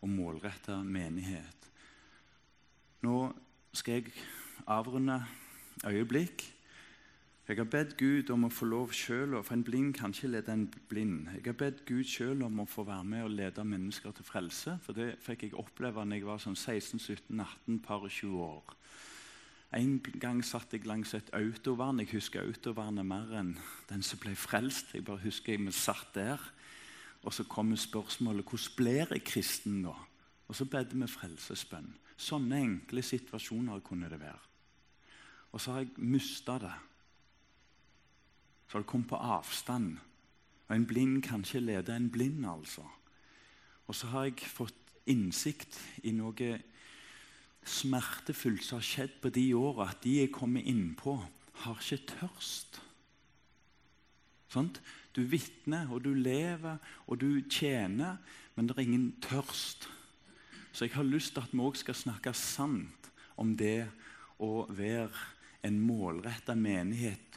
og 0.00 0.08
målretta 0.08 0.80
menighet. 0.82 1.68
Nå 3.04 3.32
skal 3.72 4.00
jeg 4.00 4.14
avrunde 4.66 5.20
øyeblikk 5.86 6.48
jeg 7.50 7.58
har 7.58 7.66
bedt 7.66 7.96
Gud 7.98 8.28
om 8.30 8.44
å 8.46 8.48
få 8.54 8.66
lov 8.70 8.92
selv, 8.94 9.40
For 9.42 9.56
en 9.56 9.64
blind 9.66 9.94
kan 9.98 10.12
ikke 10.14 10.28
lede 10.30 10.52
en 10.52 10.68
blind. 10.88 11.26
Jeg 11.34 11.42
har 11.48 11.56
bedt 11.58 11.80
Gud 11.84 12.04
selv 12.06 12.44
om 12.46 12.60
å 12.62 12.66
få 12.70 12.84
være 12.86 13.04
med 13.04 13.24
og 13.24 13.30
lede 13.34 13.64
mennesker 13.64 14.12
til 14.14 14.24
frelse. 14.24 14.76
For 14.84 14.94
det 14.94 15.16
fikk 15.18 15.42
jeg 15.42 15.56
oppleve 15.58 16.04
da 16.06 16.14
jeg 16.14 16.28
var 16.28 16.38
sånn 16.38 16.54
16-17-18, 16.54 17.80
par 17.82 18.06
og 18.06 18.10
20 18.14 18.44
år. 18.44 18.76
En 19.74 19.98
gang 20.22 20.44
satt 20.46 20.70
jeg 20.76 20.86
langs 20.86 21.14
et 21.18 21.34
autovern. 21.34 21.98
Jeg 21.98 22.12
husker 22.12 22.46
autovernet 22.46 23.06
mer 23.06 23.34
enn 23.42 23.56
den 23.90 24.06
som 24.06 24.22
ble 24.22 24.36
frelst. 24.38 24.94
Jeg 24.94 25.08
bare 25.10 25.24
husker 25.26 25.56
jeg 25.56 25.66
vi 25.66 25.74
satt 25.74 26.14
der. 26.14 26.38
Og 27.22 27.34
så 27.34 27.44
kommer 27.44 27.76
spørsmålet 27.76 28.46
hvordan 28.48 28.76
blir 28.76 29.10
jeg 29.12 29.24
kristen 29.24 29.82
da? 29.84 29.94
Og 30.48 30.56
så 30.56 30.64
bedde 30.64 30.96
vi 30.98 31.06
frelsesbønn. 31.06 31.90
Sånne 32.20 32.60
enkle 32.60 33.02
situasjoner 33.04 33.82
kunne 33.84 34.08
det 34.10 34.20
være. 34.20 34.40
Og 35.52 35.60
så 35.60 35.74
har 35.74 35.84
jeg 35.84 36.08
mista 36.10 36.58
det 36.62 36.76
så 38.70 38.78
det 38.78 38.86
kommet 38.86 39.08
på 39.10 39.16
avstand. 39.18 39.96
Og 40.68 40.76
En 40.76 40.86
blind 40.86 41.22
kan 41.22 41.40
ikke 41.40 41.60
lede 41.60 41.96
en 41.96 42.10
blind, 42.10 42.46
altså. 42.46 42.82
Og 43.86 43.94
så 43.94 44.06
har 44.06 44.24
jeg 44.24 44.46
fått 44.46 44.74
innsikt 45.06 45.80
i 46.06 46.12
noe 46.14 46.60
smertefullt 47.66 48.62
som 48.62 48.78
har 48.78 48.86
skjedd 48.86 49.16
på 49.22 49.32
de 49.34 49.48
åra, 49.54 49.88
at 49.90 50.04
de 50.04 50.20
jeg 50.20 50.32
kommer 50.32 50.62
innpå, 50.62 51.16
har 51.64 51.82
ikke 51.82 52.14
tørst. 52.14 52.80
Sånt? 54.48 54.80
Du 55.16 55.22
vitner, 55.26 55.90
og 55.90 56.04
du 56.04 56.12
lever, 56.14 56.78
og 57.06 57.20
du 57.20 57.40
tjener, 57.50 58.20
men 58.54 58.68
det 58.68 58.76
er 58.76 58.84
ingen 58.86 59.10
tørst. 59.22 59.88
Så 60.72 60.86
jeg 60.86 60.94
har 60.94 61.06
lyst 61.06 61.34
til 61.34 61.42
at 61.42 61.52
vi 61.52 61.64
òg 61.64 61.76
skal 61.76 61.98
snakke 61.98 62.32
sant 62.36 63.10
om 63.40 63.56
det 63.58 63.88
å 64.38 64.66
være 64.70 65.26
en 65.66 65.80
målretta 65.82 66.54
menighet 66.54 67.30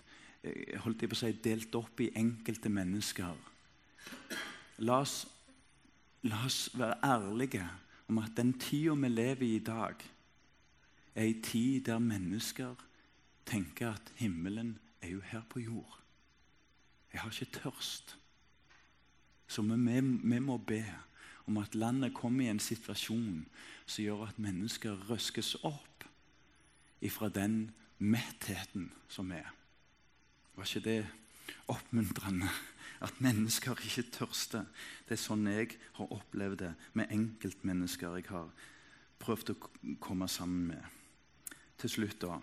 Eh, 0.43 0.75
holdt 0.83 1.03
jeg 1.03 1.11
på 1.11 1.15
å 1.15 1.21
si, 1.21 1.31
delt 1.43 1.75
opp 1.79 2.01
i 2.03 2.11
enkelte 2.19 2.71
mennesker. 2.71 3.31
La 4.83 4.99
oss, 4.99 5.21
la 6.27 6.41
oss 6.43 6.65
være 6.75 6.99
ærlige 7.07 7.63
om 8.11 8.19
at 8.19 8.35
den 8.35 8.51
tida 8.59 8.95
vi 8.99 9.11
lever 9.11 9.45
i 9.47 9.53
i 9.55 9.63
dag, 9.63 10.03
er 11.15 11.29
ei 11.29 11.37
tid 11.45 11.85
der 11.87 12.03
mennesker 12.03 12.75
tenker 13.47 13.93
at 13.93 14.11
himmelen 14.19 14.75
er 15.01 15.13
jo 15.13 15.21
her 15.23 15.45
på 15.47 15.63
jord. 15.63 16.02
Jeg 17.13 17.21
har 17.21 17.31
ikke 17.31 17.59
tørst. 17.59 18.17
Så 19.47 19.61
vi, 19.61 19.99
vi 20.01 20.39
må 20.39 20.57
be 20.57 20.83
om 21.45 21.57
at 21.57 21.75
landet 21.75 22.13
kommer 22.15 22.45
i 22.45 22.51
en 22.51 22.61
situasjon 22.63 23.43
som 23.85 24.03
gjør 24.03 24.27
at 24.29 24.39
mennesker 24.41 25.09
røskes 25.09 25.55
opp 25.67 26.05
ifra 27.03 27.29
den 27.29 27.67
mettheten 27.99 28.89
som 29.11 29.31
er. 29.35 29.51
Var 30.55 30.69
ikke 30.69 30.85
det 30.87 31.01
oppmuntrende? 31.67 32.49
At 33.03 33.19
mennesker 33.19 33.75
ikke 33.83 34.05
tørster. 34.15 34.63
Det 35.03 35.17
er 35.17 35.19
sånn 35.19 35.47
jeg 35.51 35.75
har 35.97 36.13
opplevd 36.15 36.61
det 36.61 36.71
med 36.95 37.11
enkeltmennesker 37.11 38.15
jeg 38.15 38.29
har 38.29 38.47
prøvd 39.19 39.51
å 39.51 39.57
komme 39.99 40.29
sammen 40.31 40.69
med. 40.71 40.85
Til 41.81 41.91
slutt, 41.91 42.21
da. 42.23 42.37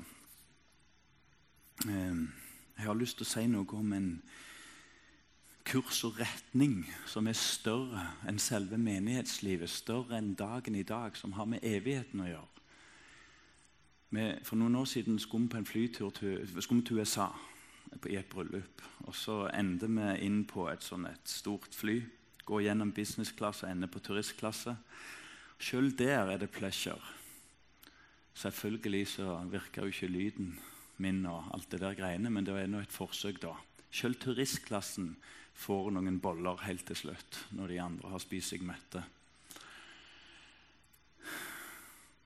Ehm, 1.89 2.27
jeg 2.77 2.85
har 2.85 2.99
lyst 2.99 3.17
til 3.17 3.25
å 3.25 3.31
si 3.31 3.47
noe 3.49 3.79
om 3.79 3.97
en 3.97 4.11
kurs 5.65 6.05
og 6.05 6.19
retning 6.21 6.83
som 7.09 7.29
er 7.29 7.37
større 7.39 8.07
enn 8.29 8.41
selve 8.43 8.79
menighetslivet, 8.81 9.71
større 9.71 10.19
enn 10.19 10.35
dagen 10.35 10.75
i 10.75 10.87
dag, 10.87 11.17
som 11.17 11.37
har 11.37 11.49
med 11.51 11.65
evigheten 11.67 12.25
å 12.25 12.31
gjøre. 12.31 12.49
for 14.43 14.57
noen 14.57 14.75
år 14.75 14.85
siden 14.85 15.19
skulle 15.19 15.45
vi 15.45 15.49
på 15.49 15.57
en 15.57 15.67
flytur 15.67 16.11
til, 16.11 16.83
til 16.85 16.99
USA 16.99 17.29
i 18.09 18.17
et 18.17 18.27
bryllup. 18.27 18.83
og 19.07 19.15
Så 19.15 19.49
ender 19.55 19.89
vi 19.89 20.27
inn 20.27 20.45
på 20.45 20.69
et, 20.71 20.83
sånn 20.83 21.07
et 21.07 21.29
stort 21.29 21.75
fly. 21.75 22.03
Går 22.45 22.61
gjennom 22.61 22.93
businessklasse 22.93 23.67
og 23.67 23.73
ender 23.73 23.89
på 23.89 24.01
turistklasse. 24.01 24.77
Selv 25.61 25.97
der 25.99 26.31
er 26.31 26.39
det 26.39 26.51
pleasure. 26.51 27.01
Selvfølgelig 28.35 29.07
så 29.09 29.37
virker 29.51 29.83
jo 29.83 29.89
ikke 29.93 30.09
lyden 30.09 30.59
min 31.01 31.25
og 31.27 31.51
alt 31.55 31.71
det 31.73 31.81
der 31.81 31.95
greiene, 31.95 32.31
men 32.31 32.47
det 32.47 32.55
er 32.57 32.69
nå 32.69 32.81
et 32.81 32.93
forsøk, 32.93 33.41
da. 33.43 33.55
Selv 33.91 34.21
turistklassen 34.21 35.17
får 35.61 35.91
noen 35.93 36.21
boller 36.23 36.63
helt 36.65 36.87
til 36.89 36.97
slutt, 36.97 37.41
når 37.57 37.73
de 37.73 37.81
andre 37.85 38.13
har 38.15 38.23
spist 38.23 38.55
seg 38.55 38.65
mette. 38.65 39.03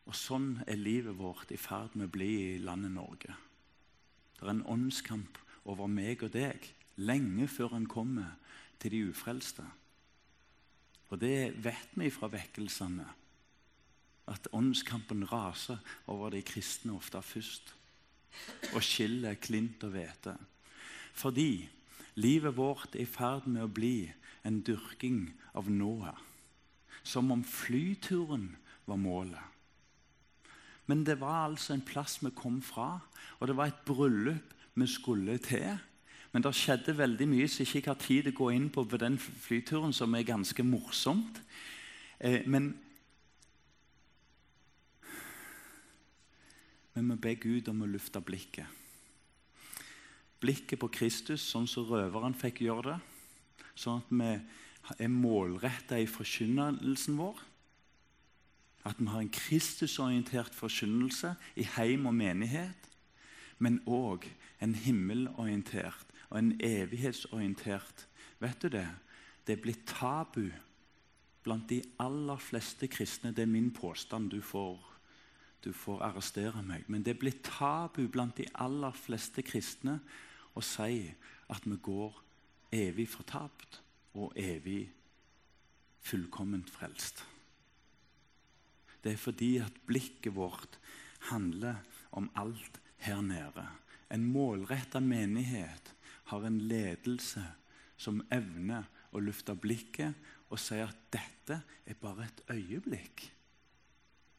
Og 0.04 0.14
Sånn 0.14 0.60
er 0.68 0.78
livet 0.78 1.16
vårt 1.18 1.50
i 1.54 1.58
ferd 1.58 1.96
med 1.96 2.10
å 2.10 2.14
bli 2.14 2.30
i 2.54 2.62
landet 2.62 2.92
Norge. 2.94 3.34
Det 4.36 4.44
er 4.44 4.52
en 4.52 4.66
åndskamp 4.70 5.40
over 5.70 5.88
meg 5.90 6.22
og 6.26 6.34
deg 6.34 6.68
lenge 7.00 7.48
før 7.50 7.74
han 7.74 7.88
kommer 7.90 8.36
til 8.82 8.92
de 8.92 9.02
ufrelste. 9.10 9.64
Og 11.10 11.20
det 11.22 11.54
vet 11.64 11.94
vi 11.98 12.10
fra 12.12 12.28
vekkelsene, 12.30 13.06
at 14.30 14.48
åndskampen 14.56 15.26
raser 15.28 15.80
over 16.08 16.32
de 16.32 16.40
kristne 16.46 16.94
ofte 16.96 17.20
først 17.20 17.74
og 18.72 18.82
skiller 18.82 19.36
klint 19.38 19.82
og 19.86 19.92
hvete. 19.94 20.32
Fordi 21.14 21.66
livet 22.14 22.56
vårt 22.56 22.94
er 22.94 23.04
i 23.04 23.08
ferd 23.08 23.48
med 23.50 23.64
å 23.64 23.72
bli 23.72 24.12
en 24.44 24.60
dyrking 24.64 25.32
av 25.54 25.70
nået. 25.70 26.18
Som 27.04 27.32
om 27.34 27.44
flyturen 27.44 28.54
var 28.86 29.00
målet. 29.00 29.42
Men 30.86 31.04
det 31.04 31.18
var 31.20 31.46
altså 31.46 31.74
en 31.74 31.84
plass 31.84 32.18
vi 32.22 32.30
kom 32.36 32.60
fra, 32.62 32.98
og 33.40 33.48
det 33.48 33.56
var 33.56 33.72
et 33.72 33.84
bryllup 33.86 34.54
vi 34.74 34.86
skulle 34.86 35.38
til. 35.38 35.78
Men 36.32 36.42
det 36.42 36.54
skjedde 36.58 36.96
veldig 36.98 37.28
mye 37.30 37.48
som 37.48 37.62
jeg 37.62 37.80
ikke 37.80 37.92
har 37.92 38.00
tid 38.02 38.24
til 38.26 38.34
å 38.34 38.38
gå 38.40 38.48
inn 38.56 38.70
på 38.74 38.84
på 38.84 38.98
den 39.00 39.18
flyturen, 39.18 39.92
som 39.94 40.14
er 40.14 40.26
ganske 40.26 40.64
morsomt. 40.66 41.40
Eh, 42.18 42.42
men 42.46 42.72
vi 46.94 47.02
må 47.02 47.16
be 47.16 47.34
Gud 47.38 47.68
om 47.70 47.84
å 47.84 47.90
lufte 47.90 48.20
blikket. 48.20 48.83
Blikket 50.44 50.82
på 50.82 50.90
Kristus, 50.92 51.42
sånn 51.48 51.68
som 51.70 51.88
røveren 51.88 52.36
fikk 52.36 52.62
gjøre 52.66 52.92
det. 52.92 53.00
Sånn 53.80 54.02
at 54.04 54.12
vi 54.12 54.30
er 55.00 55.12
målretta 55.12 55.98
i 55.98 56.06
forkynnelsen 56.10 57.16
vår. 57.16 57.40
At 58.84 59.00
vi 59.00 59.08
har 59.08 59.24
en 59.24 59.32
Kristusorientert 59.32 60.52
forkynnelse 60.52 61.32
i 61.56 61.64
heim 61.78 62.04
og 62.10 62.18
menighet 62.18 62.90
men 63.62 63.80
òg 63.86 64.26
en 64.62 64.74
himmelorientert 64.76 66.12
og 66.30 66.38
en 66.40 66.52
evighetsorientert. 66.64 68.06
Vet 68.42 68.62
du 68.62 68.68
det? 68.72 68.88
Det 69.46 69.56
er 69.56 69.62
blitt 69.62 69.86
tabu 69.88 70.48
blant 71.44 71.68
de 71.68 71.82
aller 72.00 72.40
fleste 72.40 72.88
kristne. 72.88 73.32
Det 73.32 73.44
er 73.44 73.52
min 73.52 73.70
påstand. 73.74 74.30
Du 74.32 74.40
får, 74.42 74.78
du 75.64 75.72
får 75.72 76.02
arrestere 76.08 76.62
meg. 76.64 76.86
Men 76.88 77.04
det 77.04 77.14
er 77.14 77.20
blitt 77.20 77.44
tabu 77.46 78.06
blant 78.08 78.36
de 78.40 78.48
aller 78.54 78.96
fleste 78.96 79.44
kristne 79.44 80.00
å 80.54 80.62
si 80.64 81.08
at 81.52 81.66
vi 81.66 81.78
går 81.82 82.20
evig 82.74 83.08
fortapt 83.10 83.80
og 84.14 84.34
evig 84.38 84.86
fullkomment 86.04 86.70
frelst. 86.70 87.24
Det 89.04 89.12
er 89.12 89.20
fordi 89.20 89.56
at 89.60 89.82
blikket 89.86 90.34
vårt 90.36 90.78
handler 91.28 91.82
om 92.16 92.30
alt 92.40 92.80
her 93.04 93.20
nede. 93.20 93.66
En 94.10 94.24
målretta 94.24 95.00
menighet 95.00 95.92
har 96.30 96.46
en 96.46 96.58
ledelse 96.68 97.42
som 97.96 98.22
evner 98.32 98.86
å 99.12 99.20
lufte 99.22 99.54
blikket 99.56 100.14
og 100.50 100.60
si 100.60 100.78
at 100.80 100.96
dette 101.12 101.60
er 101.86 102.00
bare 102.00 102.28
et 102.28 102.42
øyeblikk. 102.54 103.26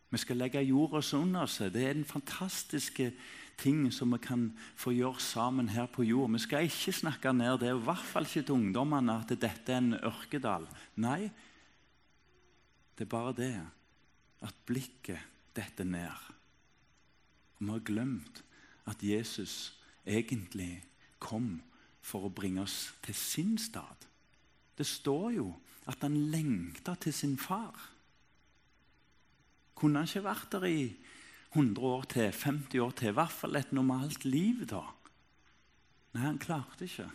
Vi 0.10 0.22
skal 0.22 0.40
legge 0.40 0.62
jorda 0.64 1.02
under 1.18 1.44
oss. 1.44 1.58
Det 1.58 1.84
er 1.84 1.94
den 1.94 2.06
fantastiske 2.06 3.12
ting 3.58 3.88
som 3.94 4.12
vi 4.14 4.20
kan 4.24 4.50
få 4.76 4.94
gjøre 4.96 5.22
sammen 5.24 5.70
her 5.72 5.88
på 5.92 6.04
jord. 6.04 6.32
Vi 6.36 6.44
skal 6.44 6.68
ikke 6.68 6.94
snakke 6.96 7.34
ned 7.34 7.60
det, 7.62 7.72
i 7.72 7.86
hvert 7.88 8.06
fall 8.06 8.28
ikke 8.28 8.44
til 8.44 8.58
ungdommene, 8.58 9.20
at 9.22 9.36
dette 9.42 9.74
er 9.74 9.82
en 9.82 10.00
ørkedal. 10.00 10.68
Nei, 11.02 11.30
det 12.96 13.06
er 13.06 13.12
bare 13.12 13.36
det 13.36 13.54
at 14.46 14.66
blikket 14.68 15.22
detter 15.56 15.88
ned. 15.88 16.32
Og 17.56 17.64
vi 17.64 17.72
har 17.72 17.88
glemt 17.88 18.44
at 18.86 19.04
Jesus 19.04 19.74
egentlig 20.06 20.84
kom 21.20 21.58
for 22.06 22.28
å 22.28 22.34
bringe 22.34 22.64
oss 22.64 22.94
til 23.04 23.18
sin 23.18 23.56
stad. 23.58 24.06
Det 24.78 24.86
står 24.86 25.30
jo 25.40 25.50
at 25.90 26.02
han 26.04 26.18
lengta 26.32 26.96
til 27.00 27.14
sin 27.14 27.38
far. 27.40 27.74
Kunne 29.76 30.02
han 30.02 30.10
ikke 30.10 30.28
vært 30.28 30.52
der 30.54 30.68
i 30.70 30.80
100 31.56 31.80
år 31.88 32.04
til, 32.12 32.32
50 32.32 32.80
år 32.84 32.92
til, 32.92 33.14
i 33.14 33.16
hvert 33.16 33.32
fall 33.32 33.56
et 33.56 33.72
normalt 33.72 34.26
liv 34.28 34.66
da? 34.68 34.82
Nei, 36.16 36.26
han 36.26 36.40
klarte 36.40 36.84
ikke, 36.88 37.08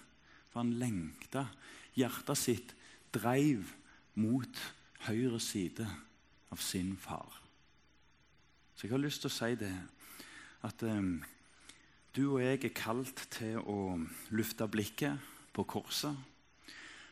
for 0.48 0.62
han 0.62 0.72
lengta. 0.80 1.46
Hjertet 1.96 2.40
sitt 2.40 2.72
dreiv 3.12 3.68
mot 4.20 4.62
høyre 5.06 5.40
side 5.42 5.84
av 6.50 6.62
sin 6.64 6.94
far. 7.00 7.36
Så 8.74 8.86
jeg 8.86 8.94
har 8.94 9.02
lyst 9.02 9.24
til 9.24 9.28
å 9.30 9.36
si 9.36 9.50
det 9.60 9.74
at 10.64 10.82
um, 10.88 11.18
du 12.16 12.22
og 12.30 12.40
jeg 12.42 12.62
er 12.64 12.74
kalt 12.76 13.26
til 13.36 13.60
å 13.60 13.98
lufte 14.34 14.66
blikket 14.72 15.20
på 15.52 15.66
korset. 15.68 16.16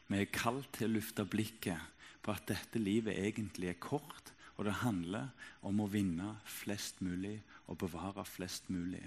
Vi 0.09 0.23
er 0.23 0.33
kalt 0.33 0.73
til 0.77 0.89
å 0.89 0.97
lufte 0.97 1.29
blikket 1.29 2.01
på 2.25 2.33
at 2.33 2.49
dette 2.49 2.81
livet 2.81 3.21
egentlig 3.21 3.71
er 3.71 3.81
kort, 3.81 4.33
og 4.59 4.67
det 4.67 4.81
handler 4.83 5.31
om 5.67 5.81
å 5.81 5.89
vinne 5.91 6.33
flest 6.51 7.01
mulig 7.05 7.37
og 7.71 7.79
bevare 7.81 8.25
flest 8.27 8.69
mulig. 8.75 9.05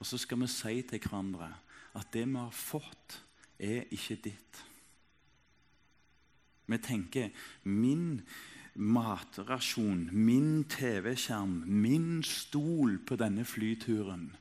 Og 0.00 0.08
så 0.08 0.18
skal 0.18 0.42
vi 0.42 0.50
si 0.50 0.82
til 0.82 1.00
hverandre 1.04 1.52
at 1.94 2.10
det 2.12 2.26
vi 2.26 2.38
har 2.38 2.52
fått, 2.56 3.20
er 3.62 3.86
ikke 3.94 4.18
ditt. 4.24 4.62
Vi 6.66 6.78
tenker 6.82 7.30
min 7.68 8.22
matrasjon, 8.74 10.08
min 10.10 10.64
TV-skjerm, 10.66 11.60
min 11.68 12.22
stol 12.26 12.96
på 13.06 13.18
denne 13.20 13.44
flyturen 13.46 14.32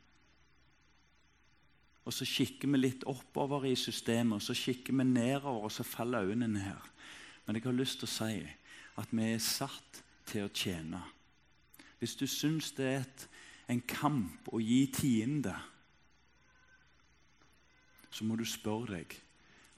og 2.01 2.13
så 2.15 2.25
kikker 2.25 2.71
vi 2.73 2.79
litt 2.81 3.03
oppover 3.09 3.67
i 3.69 3.75
systemet, 3.77 4.39
og 4.39 4.43
så 4.43 4.55
kikker 4.57 4.95
vi 4.97 5.05
nedover, 5.05 5.67
og 5.67 5.71
så 5.71 5.85
faller 5.85 6.25
øynene 6.31 6.63
her. 6.63 6.87
Men 7.45 7.55
jeg 7.55 7.65
har 7.67 7.77
lyst 7.77 8.01
til 8.01 8.09
å 8.09 8.15
si 8.15 8.39
at 9.01 9.13
vi 9.13 9.27
er 9.29 9.43
satt 9.43 10.01
til 10.31 10.47
å 10.47 10.53
tjene. 10.53 11.01
Hvis 11.99 12.15
du 12.15 12.25
syns 12.27 12.71
det 12.77 12.87
er 12.87 13.03
et, 13.03 13.27
en 13.69 13.81
kamp 13.87 14.49
å 14.51 14.59
gi 14.63 14.85
tiende, 14.93 15.53
så 18.11 18.25
må 18.27 18.35
du 18.35 18.45
spørre 18.47 18.97
deg 18.97 19.15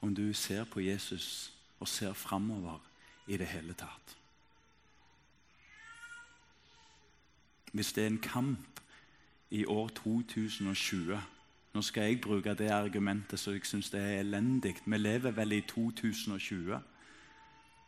om 0.01 0.13
du 0.15 0.25
ser 0.33 0.65
på 0.69 0.81
Jesus 0.83 1.53
og 1.79 1.87
ser 1.87 2.13
framover 2.17 2.79
i 3.27 3.37
det 3.37 3.47
hele 3.51 3.75
tatt. 3.77 4.17
Hvis 7.73 7.93
det 7.93 8.03
er 8.03 8.11
en 8.13 8.23
kamp 8.23 8.81
i 9.53 9.65
år 9.65 9.89
2020 9.97 11.21
nå 11.73 11.81
skal 11.81 12.03
jeg 12.03 12.21
bruke 12.21 12.53
det 12.53 12.69
argumentet 12.69 13.39
så 13.39 13.51
jeg 13.55 13.65
syns 13.65 13.89
er 13.97 14.19
elendig. 14.19 14.75
Vi 14.85 14.97
lever 14.97 15.31
vel 15.31 15.55
i 15.57 15.61
2020. 15.61 16.77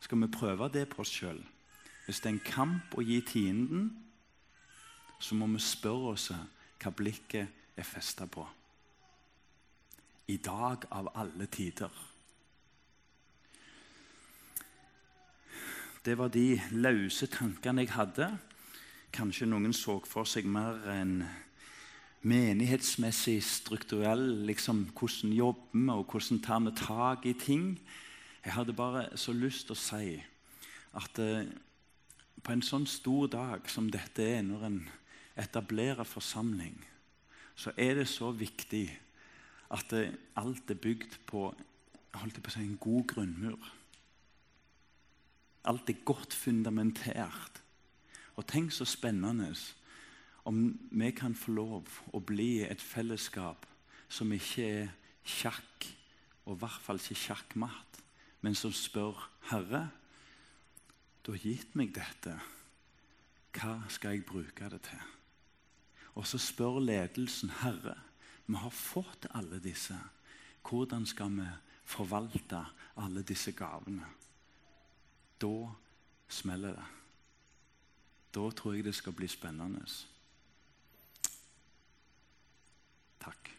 Skal 0.00 0.20
vi 0.20 0.26
prøve 0.26 0.68
det 0.74 0.88
på 0.90 1.04
oss 1.04 1.12
sjøl? 1.14 1.38
Hvis 2.06 2.20
det 2.22 2.30
er 2.30 2.36
en 2.36 2.44
kamp 2.46 2.94
å 2.94 3.02
gi 3.02 3.18
tienden, 3.26 3.88
så 5.18 5.34
må 5.34 5.48
vi 5.50 5.62
spørre 5.62 6.12
oss 6.14 6.28
hva 6.30 6.92
blikket 6.94 7.74
er 7.76 7.86
festa 7.86 8.28
på. 8.30 8.44
I 10.30 10.36
dag 10.42 10.86
av 10.94 11.10
alle 11.18 11.48
tider. 11.50 11.90
Det 16.06 16.14
var 16.18 16.30
de 16.30 16.60
løse 16.78 17.26
tankene 17.26 17.82
jeg 17.82 17.94
hadde. 17.96 18.30
Kanskje 19.10 19.48
noen 19.50 19.74
så 19.74 19.98
for 20.06 20.28
seg 20.28 20.46
mer 20.46 20.78
en 20.92 21.18
menighetsmessig, 22.26 23.40
strukturell 23.42 24.44
liksom, 24.46 24.86
Hvordan 24.94 25.34
jobber 25.34 25.74
vi, 25.74 25.90
og 25.90 26.06
hvordan 26.10 26.42
tar 26.42 26.62
vi 26.62 26.74
tak 26.78 27.26
i 27.26 27.34
ting? 27.34 27.80
Jeg 28.44 28.54
hadde 28.54 28.72
bare 28.72 29.08
så 29.18 29.34
lyst 29.34 29.66
til 29.66 29.74
å 29.74 29.82
si 29.82 30.16
at 30.94 31.18
eh, 31.18 31.46
på 32.46 32.54
en 32.54 32.62
sånn 32.62 32.86
stor 32.86 33.26
dag 33.32 33.66
som 33.70 33.88
dette 33.90 34.22
er, 34.22 34.44
når 34.46 34.68
en 34.68 34.78
etablerer 35.42 36.06
forsamling, 36.06 36.76
så 37.58 37.72
er 37.74 37.98
det 37.98 38.06
så 38.06 38.30
viktig 38.30 38.86
at 39.74 39.90
det, 39.90 40.04
alt 40.38 40.70
er 40.70 40.78
bygd 40.78 41.16
på, 41.26 41.48
på 42.12 42.52
si, 42.54 42.62
en 42.62 42.78
god 42.78 43.08
grunnmur. 43.10 43.72
Alt 45.66 45.90
er 45.90 46.04
godt 46.06 46.36
fundamentert. 46.36 47.58
Og 48.38 48.46
tenk 48.46 48.70
så 48.70 48.86
spennende 48.86 49.50
om 50.46 50.68
vi 50.92 51.10
kan 51.16 51.34
få 51.34 51.56
lov 51.56 51.98
å 52.14 52.22
bli 52.22 52.62
et 52.62 52.82
fellesskap 52.82 53.66
som 54.06 54.30
ikke 54.30 54.70
er 54.84 54.92
sjakk, 55.26 55.88
og 56.46 56.54
i 56.54 56.60
hvert 56.62 56.84
fall 56.84 57.02
ikke 57.02 57.18
sjakkmatt, 57.24 58.02
men 58.46 58.54
som 58.54 58.70
spør 58.70 59.18
Herre, 59.50 59.88
du 61.26 61.32
har 61.34 61.42
gitt 61.42 61.74
meg 61.74 61.90
dette. 61.90 62.36
Hva 63.56 63.80
skal 63.90 64.14
jeg 64.14 64.26
bruke 64.28 64.68
det 64.70 64.78
til? 64.86 65.00
Og 66.14 66.26
så 66.28 66.38
spør 66.38 66.78
ledelsen, 66.80 67.50
Herre, 67.64 67.96
vi 68.46 68.54
har 68.62 68.70
fått 68.70 69.26
alle 69.34 69.58
disse. 69.60 69.96
Hvordan 70.62 71.06
skal 71.06 71.34
vi 71.34 71.48
forvalte 71.82 72.62
alle 73.02 73.24
disse 73.26 73.52
gavene? 73.58 74.06
Da 75.42 75.72
smeller 76.28 76.78
det. 76.78 76.86
Da 78.36 78.46
tror 78.54 78.76
jeg 78.76 78.86
det 78.86 78.94
skal 78.94 79.16
bli 79.16 79.26
spennende. 79.28 79.82
Takk. 83.20 83.55